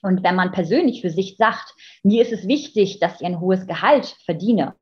Und 0.02 0.22
wenn 0.22 0.36
man 0.36 0.52
persönlich 0.52 1.00
für 1.00 1.10
sich 1.10 1.36
sagt, 1.36 1.74
mir 2.02 2.22
ist 2.22 2.32
es 2.32 2.46
wichtig, 2.46 3.00
dass 3.00 3.20
ich 3.20 3.26
ein 3.26 3.40
hohes 3.40 3.66
Gehalt 3.66 4.16
verdiene, 4.24 4.74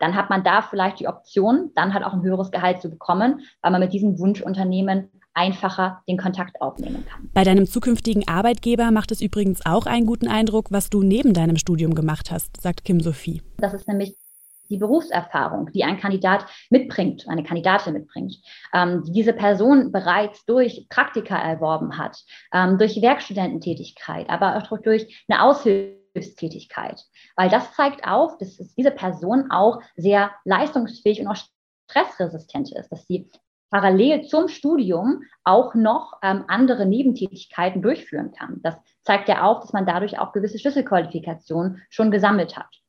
dann 0.00 0.16
hat 0.16 0.30
man 0.30 0.42
da 0.42 0.62
vielleicht 0.62 0.98
die 0.98 1.06
Option, 1.06 1.70
dann 1.74 1.94
halt 1.94 2.04
auch 2.04 2.12
ein 2.12 2.22
höheres 2.22 2.50
Gehalt 2.50 2.80
zu 2.80 2.90
bekommen, 2.90 3.40
weil 3.62 3.70
man 3.70 3.80
mit 3.80 3.92
diesem 3.92 4.18
Wunschunternehmen 4.18 5.10
einfacher 5.34 6.02
den 6.08 6.16
Kontakt 6.16 6.60
aufnehmen 6.60 7.06
kann. 7.06 7.30
Bei 7.32 7.44
deinem 7.44 7.66
zukünftigen 7.66 8.26
Arbeitgeber 8.26 8.90
macht 8.90 9.12
es 9.12 9.20
übrigens 9.20 9.64
auch 9.64 9.86
einen 9.86 10.06
guten 10.06 10.26
Eindruck, 10.26 10.66
was 10.70 10.90
du 10.90 11.02
neben 11.02 11.34
deinem 11.34 11.56
Studium 11.56 11.94
gemacht 11.94 12.30
hast, 12.30 12.60
sagt 12.60 12.84
Kim 12.84 13.00
Sophie. 13.00 13.42
Das 13.58 13.72
ist 13.72 13.86
nämlich 13.86 14.16
die 14.68 14.78
Berufserfahrung, 14.78 15.70
die 15.72 15.84
ein 15.84 15.98
Kandidat 15.98 16.46
mitbringt, 16.70 17.26
eine 17.28 17.42
Kandidatin 17.42 17.92
mitbringt, 17.92 18.36
ähm, 18.72 19.02
die 19.04 19.12
diese 19.12 19.32
Person 19.32 19.92
bereits 19.92 20.44
durch 20.46 20.86
Praktika 20.88 21.36
erworben 21.36 21.98
hat, 21.98 22.24
ähm, 22.54 22.78
durch 22.78 23.00
Werkstudententätigkeit, 23.02 24.30
aber 24.30 24.56
auch 24.56 24.78
durch 24.78 25.24
eine 25.28 25.42
Aushilfe 25.42 25.99
Hilfstätigkeit. 26.12 27.04
Weil 27.36 27.48
das 27.48 27.72
zeigt 27.74 28.06
auf, 28.06 28.38
dass 28.38 28.56
diese 28.74 28.90
Person 28.90 29.50
auch 29.50 29.80
sehr 29.96 30.30
leistungsfähig 30.44 31.20
und 31.20 31.28
auch 31.28 31.38
stressresistent 31.88 32.72
ist, 32.72 32.90
dass 32.90 33.06
sie 33.06 33.30
parallel 33.70 34.26
zum 34.26 34.48
Studium 34.48 35.22
auch 35.44 35.74
noch 35.74 36.18
ähm, 36.22 36.44
andere 36.48 36.86
Nebentätigkeiten 36.86 37.82
durchführen 37.82 38.32
kann. 38.32 38.60
Das 38.62 38.76
zeigt 39.02 39.28
ja 39.28 39.44
auch, 39.44 39.60
dass 39.60 39.72
man 39.72 39.86
dadurch 39.86 40.18
auch 40.18 40.32
gewisse 40.32 40.58
Schlüsselqualifikationen 40.58 41.80
schon 41.88 42.10
gesammelt 42.10 42.56
hat. 42.56 42.80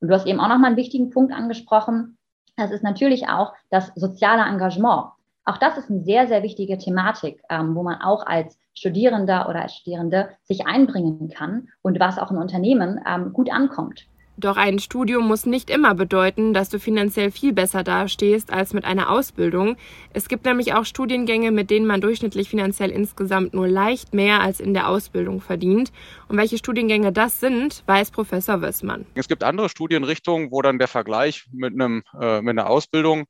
Und 0.00 0.08
du 0.08 0.14
hast 0.14 0.26
eben 0.26 0.40
auch 0.40 0.48
noch 0.48 0.58
mal 0.58 0.68
einen 0.68 0.76
wichtigen 0.76 1.10
Punkt 1.10 1.32
angesprochen. 1.34 2.16
Das 2.56 2.70
ist 2.70 2.82
natürlich 2.82 3.28
auch 3.28 3.52
das 3.70 3.92
soziale 3.96 4.42
Engagement. 4.42 5.10
Auch 5.44 5.58
das 5.58 5.78
ist 5.78 5.90
eine 5.90 6.04
sehr, 6.04 6.28
sehr 6.28 6.42
wichtige 6.42 6.78
Thematik, 6.78 7.42
ähm, 7.48 7.74
wo 7.74 7.82
man 7.82 8.00
auch 8.00 8.26
als 8.26 8.58
Studierender 8.74 9.48
oder 9.48 9.62
als 9.62 9.74
Studierende 9.74 10.30
sich 10.44 10.66
einbringen 10.66 11.28
kann 11.28 11.68
und 11.82 11.98
was 11.98 12.18
auch 12.18 12.30
in 12.30 12.38
Unternehmen 12.38 13.00
ähm, 13.06 13.32
gut 13.32 13.50
ankommt. 13.50 14.06
Doch 14.40 14.56
ein 14.56 14.78
Studium 14.78 15.28
muss 15.28 15.44
nicht 15.44 15.68
immer 15.68 15.94
bedeuten, 15.94 16.54
dass 16.54 16.70
du 16.70 16.78
finanziell 16.78 17.30
viel 17.30 17.52
besser 17.52 17.84
dastehst 17.84 18.50
als 18.50 18.72
mit 18.72 18.86
einer 18.86 19.10
Ausbildung. 19.10 19.76
Es 20.14 20.28
gibt 20.28 20.46
nämlich 20.46 20.72
auch 20.72 20.86
Studiengänge, 20.86 21.50
mit 21.50 21.68
denen 21.68 21.86
man 21.86 22.00
durchschnittlich 22.00 22.48
finanziell 22.48 22.90
insgesamt 22.90 23.52
nur 23.52 23.68
leicht 23.68 24.14
mehr 24.14 24.40
als 24.40 24.58
in 24.58 24.72
der 24.72 24.88
Ausbildung 24.88 25.42
verdient. 25.42 25.92
Und 26.28 26.38
welche 26.38 26.56
Studiengänge 26.56 27.12
das 27.12 27.38
sind, 27.38 27.82
weiß 27.86 28.12
Professor 28.12 28.62
Wössmann. 28.62 29.04
Es 29.14 29.28
gibt 29.28 29.44
andere 29.44 29.68
Studienrichtungen, 29.68 30.50
wo 30.50 30.62
dann 30.62 30.78
der 30.78 30.88
Vergleich 30.88 31.44
mit, 31.52 31.74
einem, 31.74 32.02
äh, 32.18 32.40
mit 32.40 32.58
einer 32.58 32.70
Ausbildung 32.70 33.26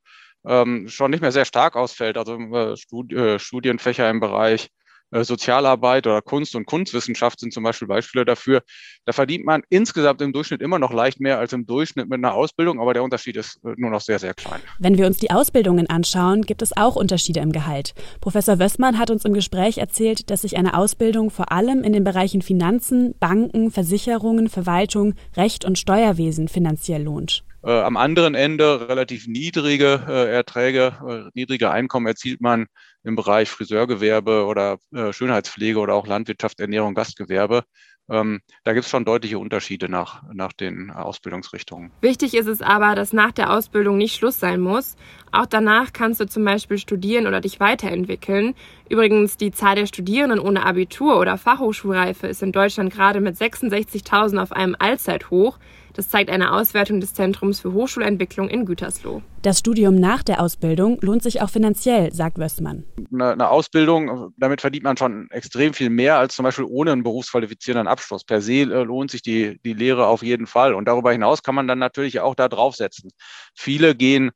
ähm, 0.47 0.89
schon 0.89 1.11
nicht 1.11 1.21
mehr 1.21 1.33
sehr 1.33 1.45
stark 1.45 1.77
ausfällt. 1.77 2.17
Also 2.17 2.37
äh, 2.39 2.77
Studi 2.77 3.15
äh, 3.17 3.39
Studienfächer 3.39 4.09
im 4.09 4.21
Bereich 4.21 4.71
äh, 5.11 5.25
Sozialarbeit 5.25 6.07
oder 6.07 6.23
Kunst 6.23 6.55
und 6.55 6.67
Kunstwissenschaft 6.67 7.41
sind 7.41 7.53
zum 7.53 7.65
Beispiel 7.65 7.89
Beispiele 7.89 8.25
dafür. 8.25 8.63
Da 9.05 9.13
verdient 9.13 9.45
man 9.45 9.63
insgesamt 9.69 10.23
im 10.23 10.33
Durchschnitt 10.33 10.63
immer 10.63 10.79
noch 10.79 10.93
leicht 10.93 11.21
mehr 11.21 11.39
als 11.39 11.53
im 11.53 11.67
Durchschnitt 11.67 12.09
mit 12.09 12.19
einer 12.19 12.35
Ausbildung, 12.35 12.81
aber 12.81 12.95
der 12.95 13.03
Unterschied 13.03 13.37
ist 13.37 13.57
äh, 13.65 13.75
nur 13.77 13.91
noch 13.91 14.01
sehr, 14.01 14.19
sehr 14.19 14.35
klein. 14.35 14.61
Wenn 14.79 14.99
wir 14.99 15.07
uns 15.07 15.19
die 15.19 15.31
Ausbildungen 15.31 15.89
anschauen, 15.89 16.43
gibt 16.43 16.63
es 16.63 16.77
auch 16.77 16.97
Unterschiede 16.97 17.41
im 17.41 17.53
Gehalt. 17.53 17.95
Professor 18.21 18.59
Wössmann 18.59 18.99
hat 18.99 19.11
uns 19.11 19.25
im 19.25 19.33
Gespräch 19.33 19.79
erzählt, 19.79 20.31
dass 20.31 20.43
sich 20.43 20.57
eine 20.57 20.75
Ausbildung 20.75 21.31
vor 21.31 21.51
allem 21.53 21.83
in 21.83 21.93
den 21.93 22.05
Bereichen 22.05 22.43
Finanzen, 22.43 23.15
Banken, 23.19 23.71
Versicherungen, 23.71 24.49
Verwaltung, 24.49 25.15
Recht 25.37 25.65
und 25.65 25.79
Steuerwesen 25.79 26.49
finanziell 26.49 27.03
lohnt. 27.03 27.43
Äh, 27.63 27.71
am 27.71 27.97
anderen 27.97 28.35
Ende 28.35 28.89
relativ 28.89 29.27
niedrige 29.27 30.03
äh, 30.09 30.33
Erträge, 30.33 30.97
äh, 31.07 31.31
niedrige 31.35 31.71
Einkommen 31.71 32.07
erzielt 32.07 32.41
man 32.41 32.67
im 33.03 33.17
Bereich 33.17 33.51
Friseurgewerbe 33.51 34.45
oder 34.45 34.79
Schönheitspflege 35.13 35.79
oder 35.79 35.95
auch 35.95 36.07
Landwirtschaft, 36.07 36.61
Ernährung, 36.61 36.95
Gastgewerbe. 36.95 37.65
Ähm, 38.11 38.41
da 38.65 38.73
gibt 38.73 38.85
es 38.85 38.91
schon 38.91 39.05
deutliche 39.05 39.39
Unterschiede 39.39 39.89
nach, 39.89 40.23
nach 40.33 40.53
den 40.53 40.91
Ausbildungsrichtungen. 40.91 41.93
Wichtig 42.01 42.35
ist 42.35 42.49
es 42.49 42.61
aber, 42.61 42.95
dass 42.95 43.13
nach 43.13 43.31
der 43.31 43.53
Ausbildung 43.53 43.97
nicht 43.97 44.17
Schluss 44.17 44.41
sein 44.41 44.61
muss. 44.61 44.97
Auch 45.31 45.47
danach 45.47 45.93
kannst 45.93 46.21
du 46.21 46.27
zum 46.27 46.45
Beispiel 46.45 46.77
studieren 46.77 47.27
oder 47.29 47.41
dich 47.41 47.61
weiterentwickeln. 47.61 48.55
Übrigens, 48.89 49.37
die 49.37 49.53
Zahl 49.53 49.77
der 49.77 49.87
Studierenden 49.87 50.41
ohne 50.41 50.67
Abitur 50.67 51.21
oder 51.21 51.39
Fachhochschulreife 51.39 52.27
ist 52.27 52.43
in 52.43 52.53
Deutschland 52.53 52.93
gerade 52.93 53.21
mit 53.21 53.37
66.000 53.37 54.43
auf 54.43 54.53
einem 54.53 54.75
Allzeithoch. 54.79 55.59
Das 55.95 56.09
zeigt 56.09 56.31
eine 56.31 56.53
Auswertung 56.53 57.01
des 57.01 57.15
Zentrums 57.15 57.61
für 57.61 57.73
Hochschulentwicklung 57.73 58.49
in 58.49 58.65
Gütersloh. 58.65 59.23
Das 59.43 59.59
Studium 59.59 59.95
nach 59.95 60.23
der 60.23 60.41
Ausbildung 60.41 60.99
lohnt 61.01 61.23
sich 61.23 61.41
auch 61.41 61.51
finanziell, 61.51 62.13
sagt 62.13 62.39
Wössmann. 62.39 62.85
Eine, 63.13 63.33
eine 63.33 63.49
Ausbildung, 63.49 64.33
damit 64.37 64.61
verdient 64.61 64.85
man 64.85 64.97
schon 64.97 65.31
extrem 65.31 65.73
viel 65.73 65.91
mehr 65.91 66.19
als 66.19 66.37
zum 66.37 66.45
Beispiel 66.45 66.67
ohne 66.69 66.93
einen 66.93 67.03
berufsqualifizierenden 67.03 67.89
Abschluss. 67.89 68.25
Per 68.25 68.41
se 68.41 68.53
äh, 68.53 68.65
lohnt 68.65 69.11
sich 69.11 69.23
die, 69.23 69.59
die 69.65 69.73
Lehre 69.73 70.07
auf 70.07 70.23
jeden 70.23 70.47
Fall. 70.47 70.75
Und 70.75 70.87
darüber 70.87 71.13
hinaus 71.13 71.43
kann 71.43 71.55
man 71.55 71.67
dann 71.67 71.79
natürlich 71.79 72.21
auch 72.21 72.35
da 72.35 72.49
draufsetzen. 72.49 73.11
Viele 73.55 73.95
gehen 73.95 74.31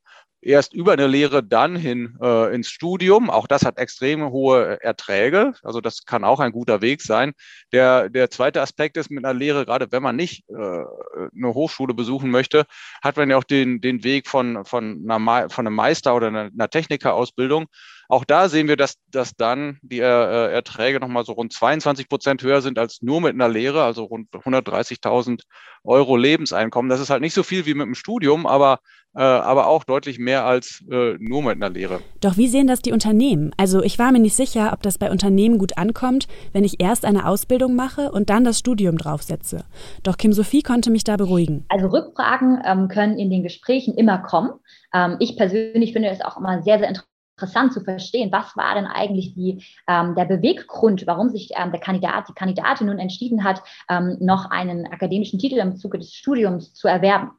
erst 0.45 0.73
über 0.73 0.93
eine 0.93 1.07
Lehre 1.07 1.43
dann 1.43 1.75
hin 1.75 2.17
äh, 2.21 2.53
ins 2.53 2.69
Studium. 2.69 3.29
Auch 3.29 3.47
das 3.47 3.65
hat 3.65 3.77
extrem 3.79 4.29
hohe 4.29 4.81
Erträge. 4.81 5.53
Also 5.63 5.81
das 5.81 6.05
kann 6.05 6.23
auch 6.23 6.39
ein 6.39 6.51
guter 6.51 6.81
Weg 6.81 7.01
sein. 7.01 7.33
Der, 7.71 8.09
der 8.09 8.29
zweite 8.29 8.61
Aspekt 8.61 8.95
ist 8.97 9.09
mit 9.09 9.25
einer 9.25 9.33
Lehre, 9.33 9.65
gerade 9.65 9.91
wenn 9.91 10.03
man 10.03 10.15
nicht 10.15 10.47
äh, 10.49 10.53
eine 10.53 11.53
Hochschule 11.53 11.93
besuchen 11.93 12.29
möchte, 12.29 12.65
hat 13.03 13.17
man 13.17 13.29
ja 13.29 13.37
auch 13.37 13.43
den, 13.43 13.81
den 13.81 14.03
Weg 14.03 14.27
von, 14.27 14.63
von, 14.65 15.09
einer, 15.09 15.49
von 15.49 15.65
einem 15.65 15.75
Meister 15.75 16.15
oder 16.15 16.27
einer, 16.27 16.51
einer 16.53 16.69
Technikerausbildung. 16.69 17.65
Auch 18.07 18.23
da 18.25 18.49
sehen 18.49 18.67
wir, 18.67 18.77
dass, 18.77 18.95
dass 19.09 19.35
dann 19.35 19.79
die 19.81 19.99
äh, 19.99 20.03
Erträge 20.03 20.99
nochmal 20.99 21.25
so 21.25 21.33
rund 21.33 21.53
22 21.53 22.07
Prozent 22.07 22.43
höher 22.43 22.61
sind 22.61 22.77
als 22.77 23.01
nur 23.01 23.21
mit 23.21 23.33
einer 23.33 23.49
Lehre, 23.49 23.83
also 23.83 24.03
rund 24.03 24.29
130.000 24.31 25.41
Euro 25.83 26.17
Lebenseinkommen. 26.17 26.89
Das 26.89 26.99
ist 26.99 27.09
halt 27.09 27.21
nicht 27.21 27.33
so 27.33 27.43
viel 27.43 27.65
wie 27.65 27.73
mit 27.73 27.85
dem 27.85 27.95
Studium, 27.95 28.45
aber, 28.45 28.79
äh, 29.15 29.21
aber 29.21 29.67
auch 29.67 29.83
deutlich 29.83 30.19
mehr 30.19 30.45
als 30.45 30.83
äh, 30.91 31.15
nur 31.19 31.43
mit 31.43 31.55
einer 31.55 31.69
Lehre. 31.69 32.01
Doch 32.21 32.37
wie 32.37 32.47
sehen 32.47 32.67
das 32.67 32.81
die 32.81 32.91
Unternehmen? 32.91 33.51
Also 33.57 33.81
ich 33.81 33.97
war 33.97 34.11
mir 34.11 34.19
nicht 34.19 34.35
sicher, 34.35 34.71
ob 34.73 34.83
das 34.83 34.97
bei 34.97 35.09
Unternehmen 35.09 35.57
gut 35.57 35.77
ankommt, 35.77 36.27
wenn 36.53 36.63
ich 36.63 36.81
erst 36.81 37.05
eine 37.05 37.27
Ausbildung 37.27 37.75
mache 37.75 38.11
und 38.11 38.29
dann 38.29 38.43
das 38.43 38.59
Studium 38.59 38.97
draufsetze. 38.97 39.65
Doch 40.03 40.17
Kim 40.17 40.33
Sophie 40.33 40.61
konnte 40.61 40.91
mich 40.91 41.03
da 41.03 41.17
beruhigen. 41.17 41.65
Also 41.69 41.87
Rückfragen 41.87 42.61
ähm, 42.65 42.87
können 42.87 43.17
in 43.17 43.29
den 43.29 43.43
Gesprächen 43.43 43.95
immer 43.95 44.19
kommen. 44.19 44.51
Ähm, 44.93 45.17
ich 45.19 45.37
persönlich 45.37 45.93
finde 45.93 46.09
es 46.09 46.21
auch 46.21 46.37
immer 46.37 46.61
sehr, 46.61 46.79
sehr 46.79 46.89
interessant 46.89 47.14
interessant 47.35 47.73
zu 47.73 47.81
verstehen, 47.81 48.31
was 48.31 48.55
war 48.55 48.75
denn 48.75 48.85
eigentlich 48.85 49.33
die, 49.33 49.63
ähm, 49.87 50.15
der 50.15 50.25
Beweggrund, 50.25 51.05
warum 51.05 51.29
sich 51.29 51.51
ähm, 51.55 51.71
der 51.71 51.81
Kandidat, 51.81 52.29
die 52.29 52.33
Kandidatin 52.33 52.87
nun 52.87 52.99
entschieden 52.99 53.43
hat, 53.43 53.61
ähm, 53.89 54.17
noch 54.21 54.49
einen 54.51 54.87
akademischen 54.87 55.37
Titel 55.37 55.57
im 55.57 55.75
Zuge 55.75 55.99
des 55.99 56.13
Studiums 56.13 56.73
zu 56.73 56.87
erwerben. 56.87 57.31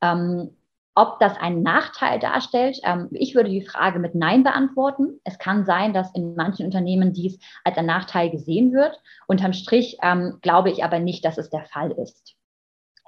Ähm, 0.00 0.50
ob 0.94 1.18
das 1.18 1.36
einen 1.38 1.62
Nachteil 1.62 2.18
darstellt, 2.20 2.78
ähm, 2.84 3.08
ich 3.12 3.34
würde 3.34 3.50
die 3.50 3.66
Frage 3.66 3.98
mit 3.98 4.14
Nein 4.14 4.44
beantworten. 4.44 5.20
Es 5.24 5.38
kann 5.38 5.64
sein, 5.64 5.94
dass 5.94 6.14
in 6.14 6.34
manchen 6.36 6.66
Unternehmen 6.66 7.12
dies 7.12 7.38
als 7.64 7.76
ein 7.76 7.86
Nachteil 7.86 8.30
gesehen 8.30 8.72
wird. 8.72 9.00
Unterm 9.26 9.52
Strich 9.52 9.98
ähm, 10.02 10.38
glaube 10.42 10.70
ich 10.70 10.84
aber 10.84 11.00
nicht, 11.00 11.24
dass 11.24 11.38
es 11.38 11.50
der 11.50 11.64
Fall 11.64 11.90
ist. 11.92 12.36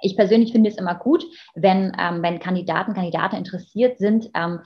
Ich 0.01 0.17
persönlich 0.17 0.51
finde 0.51 0.69
es 0.69 0.77
immer 0.77 0.95
gut, 0.95 1.23
wenn, 1.55 1.93
ähm, 1.97 2.21
wenn 2.21 2.39
Kandidaten, 2.39 2.93
Kandidaten 2.93 3.37
interessiert 3.37 3.97
sind, 3.97 4.29
ähm, 4.33 4.59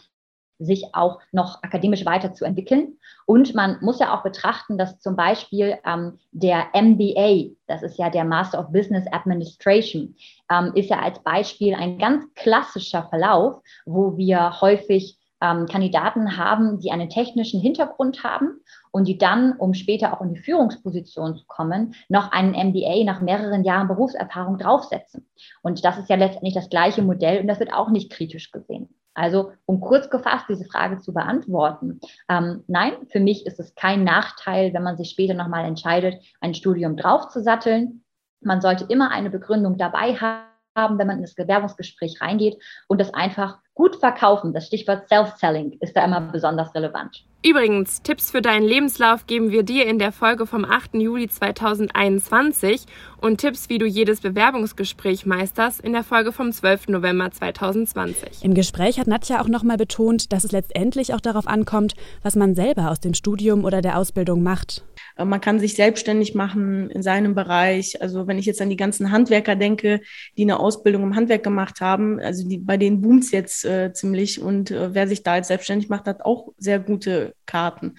sich 0.60 0.94
auch 0.94 1.20
noch 1.32 1.64
akademisch 1.64 2.06
weiterzuentwickeln. 2.06 2.98
Und 3.26 3.54
man 3.54 3.78
muss 3.82 4.00
ja 4.00 4.16
auch 4.18 4.24
betrachten, 4.24 4.78
dass 4.78 5.00
zum 5.00 5.16
Beispiel 5.16 5.78
ähm, 5.86 6.20
der 6.32 6.68
MBA, 6.74 7.56
das 7.68 7.84
ist 7.84 7.98
ja 7.98 8.10
der 8.10 8.26
Master 8.26 8.60
of 8.60 8.72
Business 8.72 9.06
Administration, 9.12 10.16
ähm, 10.50 10.72
ist 10.76 10.90
ja 10.90 11.00
als 11.00 11.20
Beispiel 11.20 11.76
ein 11.76 11.98
ganz 11.98 12.26
klassischer 12.36 13.04
Verlauf, 13.10 13.62
wo 13.86 14.18
wir 14.18 14.62
häufig 14.62 15.18
ähm, 15.42 15.68
Kandidaten 15.68 16.38
haben, 16.38 16.80
die 16.80 16.92
einen 16.92 17.10
technischen 17.10 17.62
Hintergrund 17.62 18.24
haben 18.24 18.62
und 18.92 19.08
die 19.08 19.18
dann, 19.18 19.54
um 19.54 19.74
später 19.74 20.14
auch 20.14 20.22
in 20.22 20.34
die 20.34 20.40
Führungsposition 20.40 21.36
zu 21.36 21.46
kommen, 21.46 21.94
noch 22.10 22.32
einen 22.32 22.54
MBA 22.54 23.04
nach 23.04 23.22
mehreren 23.22 23.64
Jahren 23.64 23.88
Berufserfahrung 23.88 24.58
draufsetzen. 24.58 25.28
Und 25.62 25.86
das 25.86 25.98
ist 25.98 26.10
ja 26.10 26.16
letztendlich 26.16 26.56
das 26.56 26.70
gleiche 26.70 27.02
Modell 27.02 27.42
und 27.42 27.48
das 27.48 27.60
wird 27.60 27.74
auch 27.74 27.90
nicht 27.90 28.12
kritisch 28.12 28.52
gesehen. 28.52 28.90
Also 29.18 29.54
um 29.66 29.82
kurz 29.82 30.12
gefasst 30.12 30.46
diese 30.48 30.66
Frage 30.66 31.00
zu 31.00 31.12
beantworten, 31.12 32.00
ähm, 32.30 32.64
nein, 32.68 32.94
für 33.12 33.20
mich 33.20 33.48
ist 33.48 33.60
es 33.60 33.74
kein 33.74 34.04
Nachteil, 34.04 34.76
wenn 34.76 34.84
man 34.84 34.96
sich 34.96 35.10
später 35.10 35.34
nochmal 35.34 35.66
entscheidet, 35.66 36.24
ein 36.40 36.54
Studium 36.54 36.96
draufzusatteln. 36.96 38.04
Man 38.42 38.62
sollte 38.62 38.86
immer 38.90 39.10
eine 39.10 39.32
Begründung 39.32 39.78
dabei 39.80 40.14
haben, 40.14 41.00
wenn 41.00 41.08
man 41.08 41.18
in 41.18 41.24
das 41.24 41.34
Bewerbungsgespräch 41.34 42.22
reingeht 42.22 42.62
und 42.88 43.02
das 43.02 43.12
einfach 43.12 43.58
gut 43.74 43.96
verkaufen. 43.96 44.54
Das 44.54 44.68
Stichwort 44.68 45.10
Self-Selling 45.10 45.78
ist 45.80 45.98
da 45.98 46.06
immer 46.06 46.22
besonders 46.22 46.76
relevant. 46.76 47.26
Übrigens, 47.48 48.02
Tipps 48.02 48.32
für 48.32 48.42
deinen 48.42 48.68
Lebenslauf 48.68 49.26
geben 49.26 49.52
wir 49.52 49.64
dir 49.64 49.86
in 49.86 50.00
der 50.00 50.12
Folge 50.12 50.46
vom 50.46 50.66
8. 50.66 50.96
Juli 50.96 51.30
2021 51.30 52.86
und 53.22 53.38
Tipps, 53.38 53.70
wie 53.70 53.78
du 53.78 53.86
jedes 53.86 54.20
Bewerbungsgespräch 54.20 55.26
meisterst, 55.26 55.80
in 55.80 55.94
der 55.94 56.04
Folge 56.04 56.34
vom 56.34 56.52
12. 56.52 56.90
November 56.90 57.32
2020. 57.32 58.44
Im 58.44 58.54
Gespräch 58.54 59.00
hat 59.00 59.08
Nadja 59.08 59.40
auch 59.40 59.48
nochmal 59.48 59.78
betont, 59.78 60.34
dass 60.34 60.44
es 60.44 60.52
letztendlich 60.52 61.14
auch 61.14 61.22
darauf 61.22 61.48
ankommt, 61.48 61.94
was 62.22 62.36
man 62.36 62.54
selber 62.54 62.92
aus 62.92 63.00
dem 63.00 63.14
Studium 63.14 63.64
oder 63.64 63.82
der 63.82 63.98
Ausbildung 63.98 64.44
macht. 64.44 64.84
Äh, 65.18 65.26
man 65.26 65.42
kann 65.42 65.60
sich 65.60 65.76
selbstständig 65.76 66.36
machen 66.36 66.90
in 66.90 67.04
seinem 67.04 67.36
Bereich. 67.36 68.02
Also 68.02 68.28
wenn 68.28 68.40
ich 68.40 68.46
jetzt 68.46 68.62
an 68.62 68.70
die 68.70 68.76
ganzen 68.76 69.12
Handwerker 69.12 69.56
denke, 69.56 70.02
die 70.38 70.44
eine 70.44 70.60
Ausbildung 70.60 71.04
im 71.04 71.16
Handwerk 71.16 71.44
gemacht 71.44 71.82
haben, 71.82 72.20
also 72.20 72.48
die, 72.48 72.58
bei 72.58 72.78
denen 72.78 73.02
boomt 73.02 73.24
es 73.24 73.32
jetzt 73.32 73.66
äh, 73.66 73.92
ziemlich 73.94 74.42
und 74.42 74.72
äh, 74.72 74.94
wer 74.94 75.08
sich 75.08 75.24
da 75.24 75.38
jetzt 75.38 75.48
selbstständig 75.48 75.90
macht, 75.90 76.06
hat 76.06 76.22
auch 76.22 76.54
sehr 76.58 76.80
gute 76.80 77.34
Karten. 77.46 77.96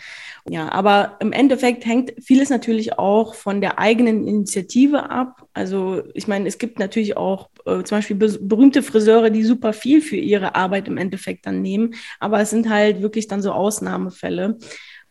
Ja, 0.48 0.70
aber 0.70 1.16
im 1.20 1.32
Endeffekt 1.32 1.84
hängt 1.86 2.12
vieles 2.22 2.50
natürlich 2.50 2.98
auch 2.98 3.34
von 3.34 3.60
der 3.60 3.78
eigenen 3.78 4.26
Initiative 4.26 5.10
ab. 5.10 5.46
Also 5.52 6.02
ich 6.14 6.28
meine, 6.28 6.48
es 6.48 6.58
gibt 6.58 6.78
natürlich 6.78 7.16
auch 7.16 7.50
äh, 7.66 7.82
zum 7.82 7.98
Beispiel 7.98 8.16
berühmte 8.16 8.82
Friseure, 8.82 9.30
die 9.30 9.44
super 9.44 9.72
viel 9.72 10.00
für 10.00 10.16
ihre 10.16 10.54
Arbeit 10.54 10.88
im 10.88 10.96
Endeffekt 10.96 11.46
dann 11.46 11.62
nehmen, 11.62 11.94
aber 12.20 12.40
es 12.40 12.50
sind 12.50 12.68
halt 12.68 13.02
wirklich 13.02 13.28
dann 13.28 13.42
so 13.42 13.52
Ausnahmefälle. 13.52 14.58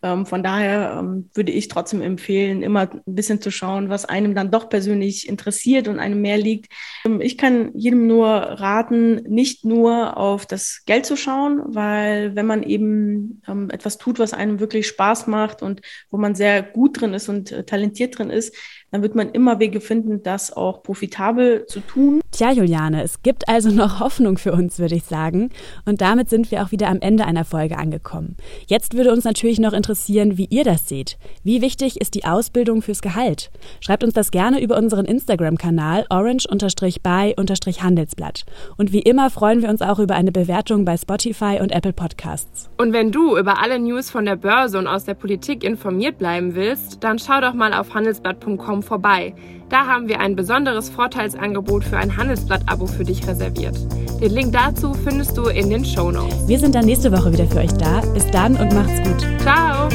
Ähm, 0.07 0.25
von 0.25 0.43
daher 0.43 0.97
ähm, 0.99 1.29
würde 1.33 1.51
ich 1.51 1.67
trotzdem 1.67 2.01
empfehlen, 2.01 2.63
immer 2.63 2.89
ein 2.91 3.01
bisschen 3.05 3.41
zu 3.41 3.51
schauen, 3.51 3.89
was 3.89 4.05
einem 4.05 4.35
dann 4.35 4.51
doch 4.51 4.69
persönlich 4.69 5.27
interessiert 5.27 5.87
und 5.87 5.99
einem 5.99 6.21
mehr 6.21 6.37
liegt. 6.37 6.71
Ähm, 7.05 7.21
ich 7.21 7.37
kann 7.37 7.71
jedem 7.73 8.07
nur 8.07 8.27
raten, 8.27 9.15
nicht 9.23 9.65
nur 9.65 10.17
auf 10.17 10.45
das 10.45 10.83
Geld 10.85 11.05
zu 11.05 11.15
schauen, 11.15 11.61
weil 11.65 12.35
wenn 12.35 12.45
man 12.45 12.63
eben 12.63 13.41
etwas 13.69 13.97
tut, 13.97 14.19
was 14.19 14.33
einem 14.33 14.59
wirklich 14.59 14.87
Spaß 14.87 15.27
macht 15.27 15.61
und 15.61 15.81
wo 16.09 16.17
man 16.17 16.35
sehr 16.35 16.61
gut 16.63 17.01
drin 17.01 17.13
ist 17.13 17.29
und 17.29 17.51
äh, 17.51 17.63
talentiert 17.63 18.17
drin 18.17 18.29
ist, 18.29 18.55
dann 18.91 19.01
wird 19.01 19.15
man 19.15 19.31
immer 19.31 19.59
Wege 19.59 19.81
finden, 19.81 20.23
das 20.23 20.55
auch 20.55 20.81
profitabel 20.81 21.65
zu 21.65 21.81
tun. 21.81 22.21
Tja, 22.31 22.51
Juliane, 22.51 23.03
es 23.03 23.21
gibt 23.21 23.49
also 23.49 23.69
noch 23.69 23.99
Hoffnung 24.07 24.37
für 24.37 24.53
uns, 24.53 24.79
würde 24.79 24.95
ich 24.95 25.03
sagen. 25.03 25.49
Und 25.85 25.99
damit 25.99 26.29
sind 26.29 26.51
wir 26.51 26.63
auch 26.63 26.71
wieder 26.71 26.87
am 26.87 27.01
Ende 27.01 27.25
einer 27.25 27.43
Folge 27.43 27.77
angekommen. 27.77 28.37
Jetzt 28.67 28.95
würde 28.95 29.11
uns 29.11 29.25
natürlich 29.25 29.59
noch 29.59 29.73
interessieren, 29.73 30.37
wie 30.37 30.47
ihr 30.49 30.63
das 30.63 30.87
seht. 30.87 31.17
Wie 31.43 31.61
wichtig 31.61 31.99
ist 31.99 32.15
die 32.15 32.23
Ausbildung 32.23 32.81
fürs 32.81 33.01
Gehalt? 33.01 33.51
Schreibt 33.81 34.05
uns 34.05 34.13
das 34.13 34.31
gerne 34.31 34.61
über 34.61 34.77
unseren 34.77 35.03
Instagram-Kanal 35.05 36.05
orange-by-handelsblatt. 36.09 38.45
Und 38.77 38.93
wie 38.93 39.01
immer 39.01 39.29
freuen 39.29 39.61
wir 39.61 39.67
uns 39.69 39.81
auch 39.81 39.99
über 39.99 40.15
eine 40.15 40.31
Bewertung 40.31 40.85
bei 40.85 40.95
Spotify 40.95 41.57
und 41.59 41.73
Apple 41.73 41.91
Podcasts. 41.91 42.69
Und 42.77 42.93
wenn 42.93 43.11
du 43.11 43.37
über 43.37 43.61
alle 43.61 43.79
News 43.79 44.09
von 44.09 44.23
der 44.23 44.37
Börse 44.37 44.77
und 44.77 44.87
aus 44.87 45.03
der 45.03 45.15
Politik 45.15 45.65
informiert 45.65 46.17
bleiben 46.17 46.55
willst, 46.55 47.03
dann 47.03 47.19
schau 47.19 47.41
doch 47.41 47.53
mal 47.53 47.73
auf 47.73 47.93
handelsblatt.com 47.93 48.76
kaum 48.77 48.83
vorbei. 48.83 49.33
Da 49.69 49.85
haben 49.85 50.07
wir 50.07 50.19
ein 50.19 50.35
besonderes 50.35 50.89
Vorteilsangebot 50.89 51.83
für 51.83 51.97
ein 51.97 52.15
Handelsblatt-Abo 52.15 52.87
für 52.87 53.03
dich 53.03 53.27
reserviert. 53.27 53.75
Den 54.21 54.31
Link 54.31 54.53
dazu 54.53 54.93
findest 54.93 55.37
du 55.37 55.47
in 55.47 55.69
den 55.69 55.83
Show 55.83 56.11
Notes. 56.11 56.47
Wir 56.47 56.59
sind 56.59 56.73
dann 56.73 56.85
nächste 56.85 57.11
Woche 57.11 57.33
wieder 57.33 57.47
für 57.47 57.59
euch 57.59 57.73
da. 57.73 58.01
Bis 58.13 58.25
dann 58.31 58.55
und 58.55 58.73
macht's 58.73 59.01
gut. 59.03 59.27
Ciao! 59.41 59.89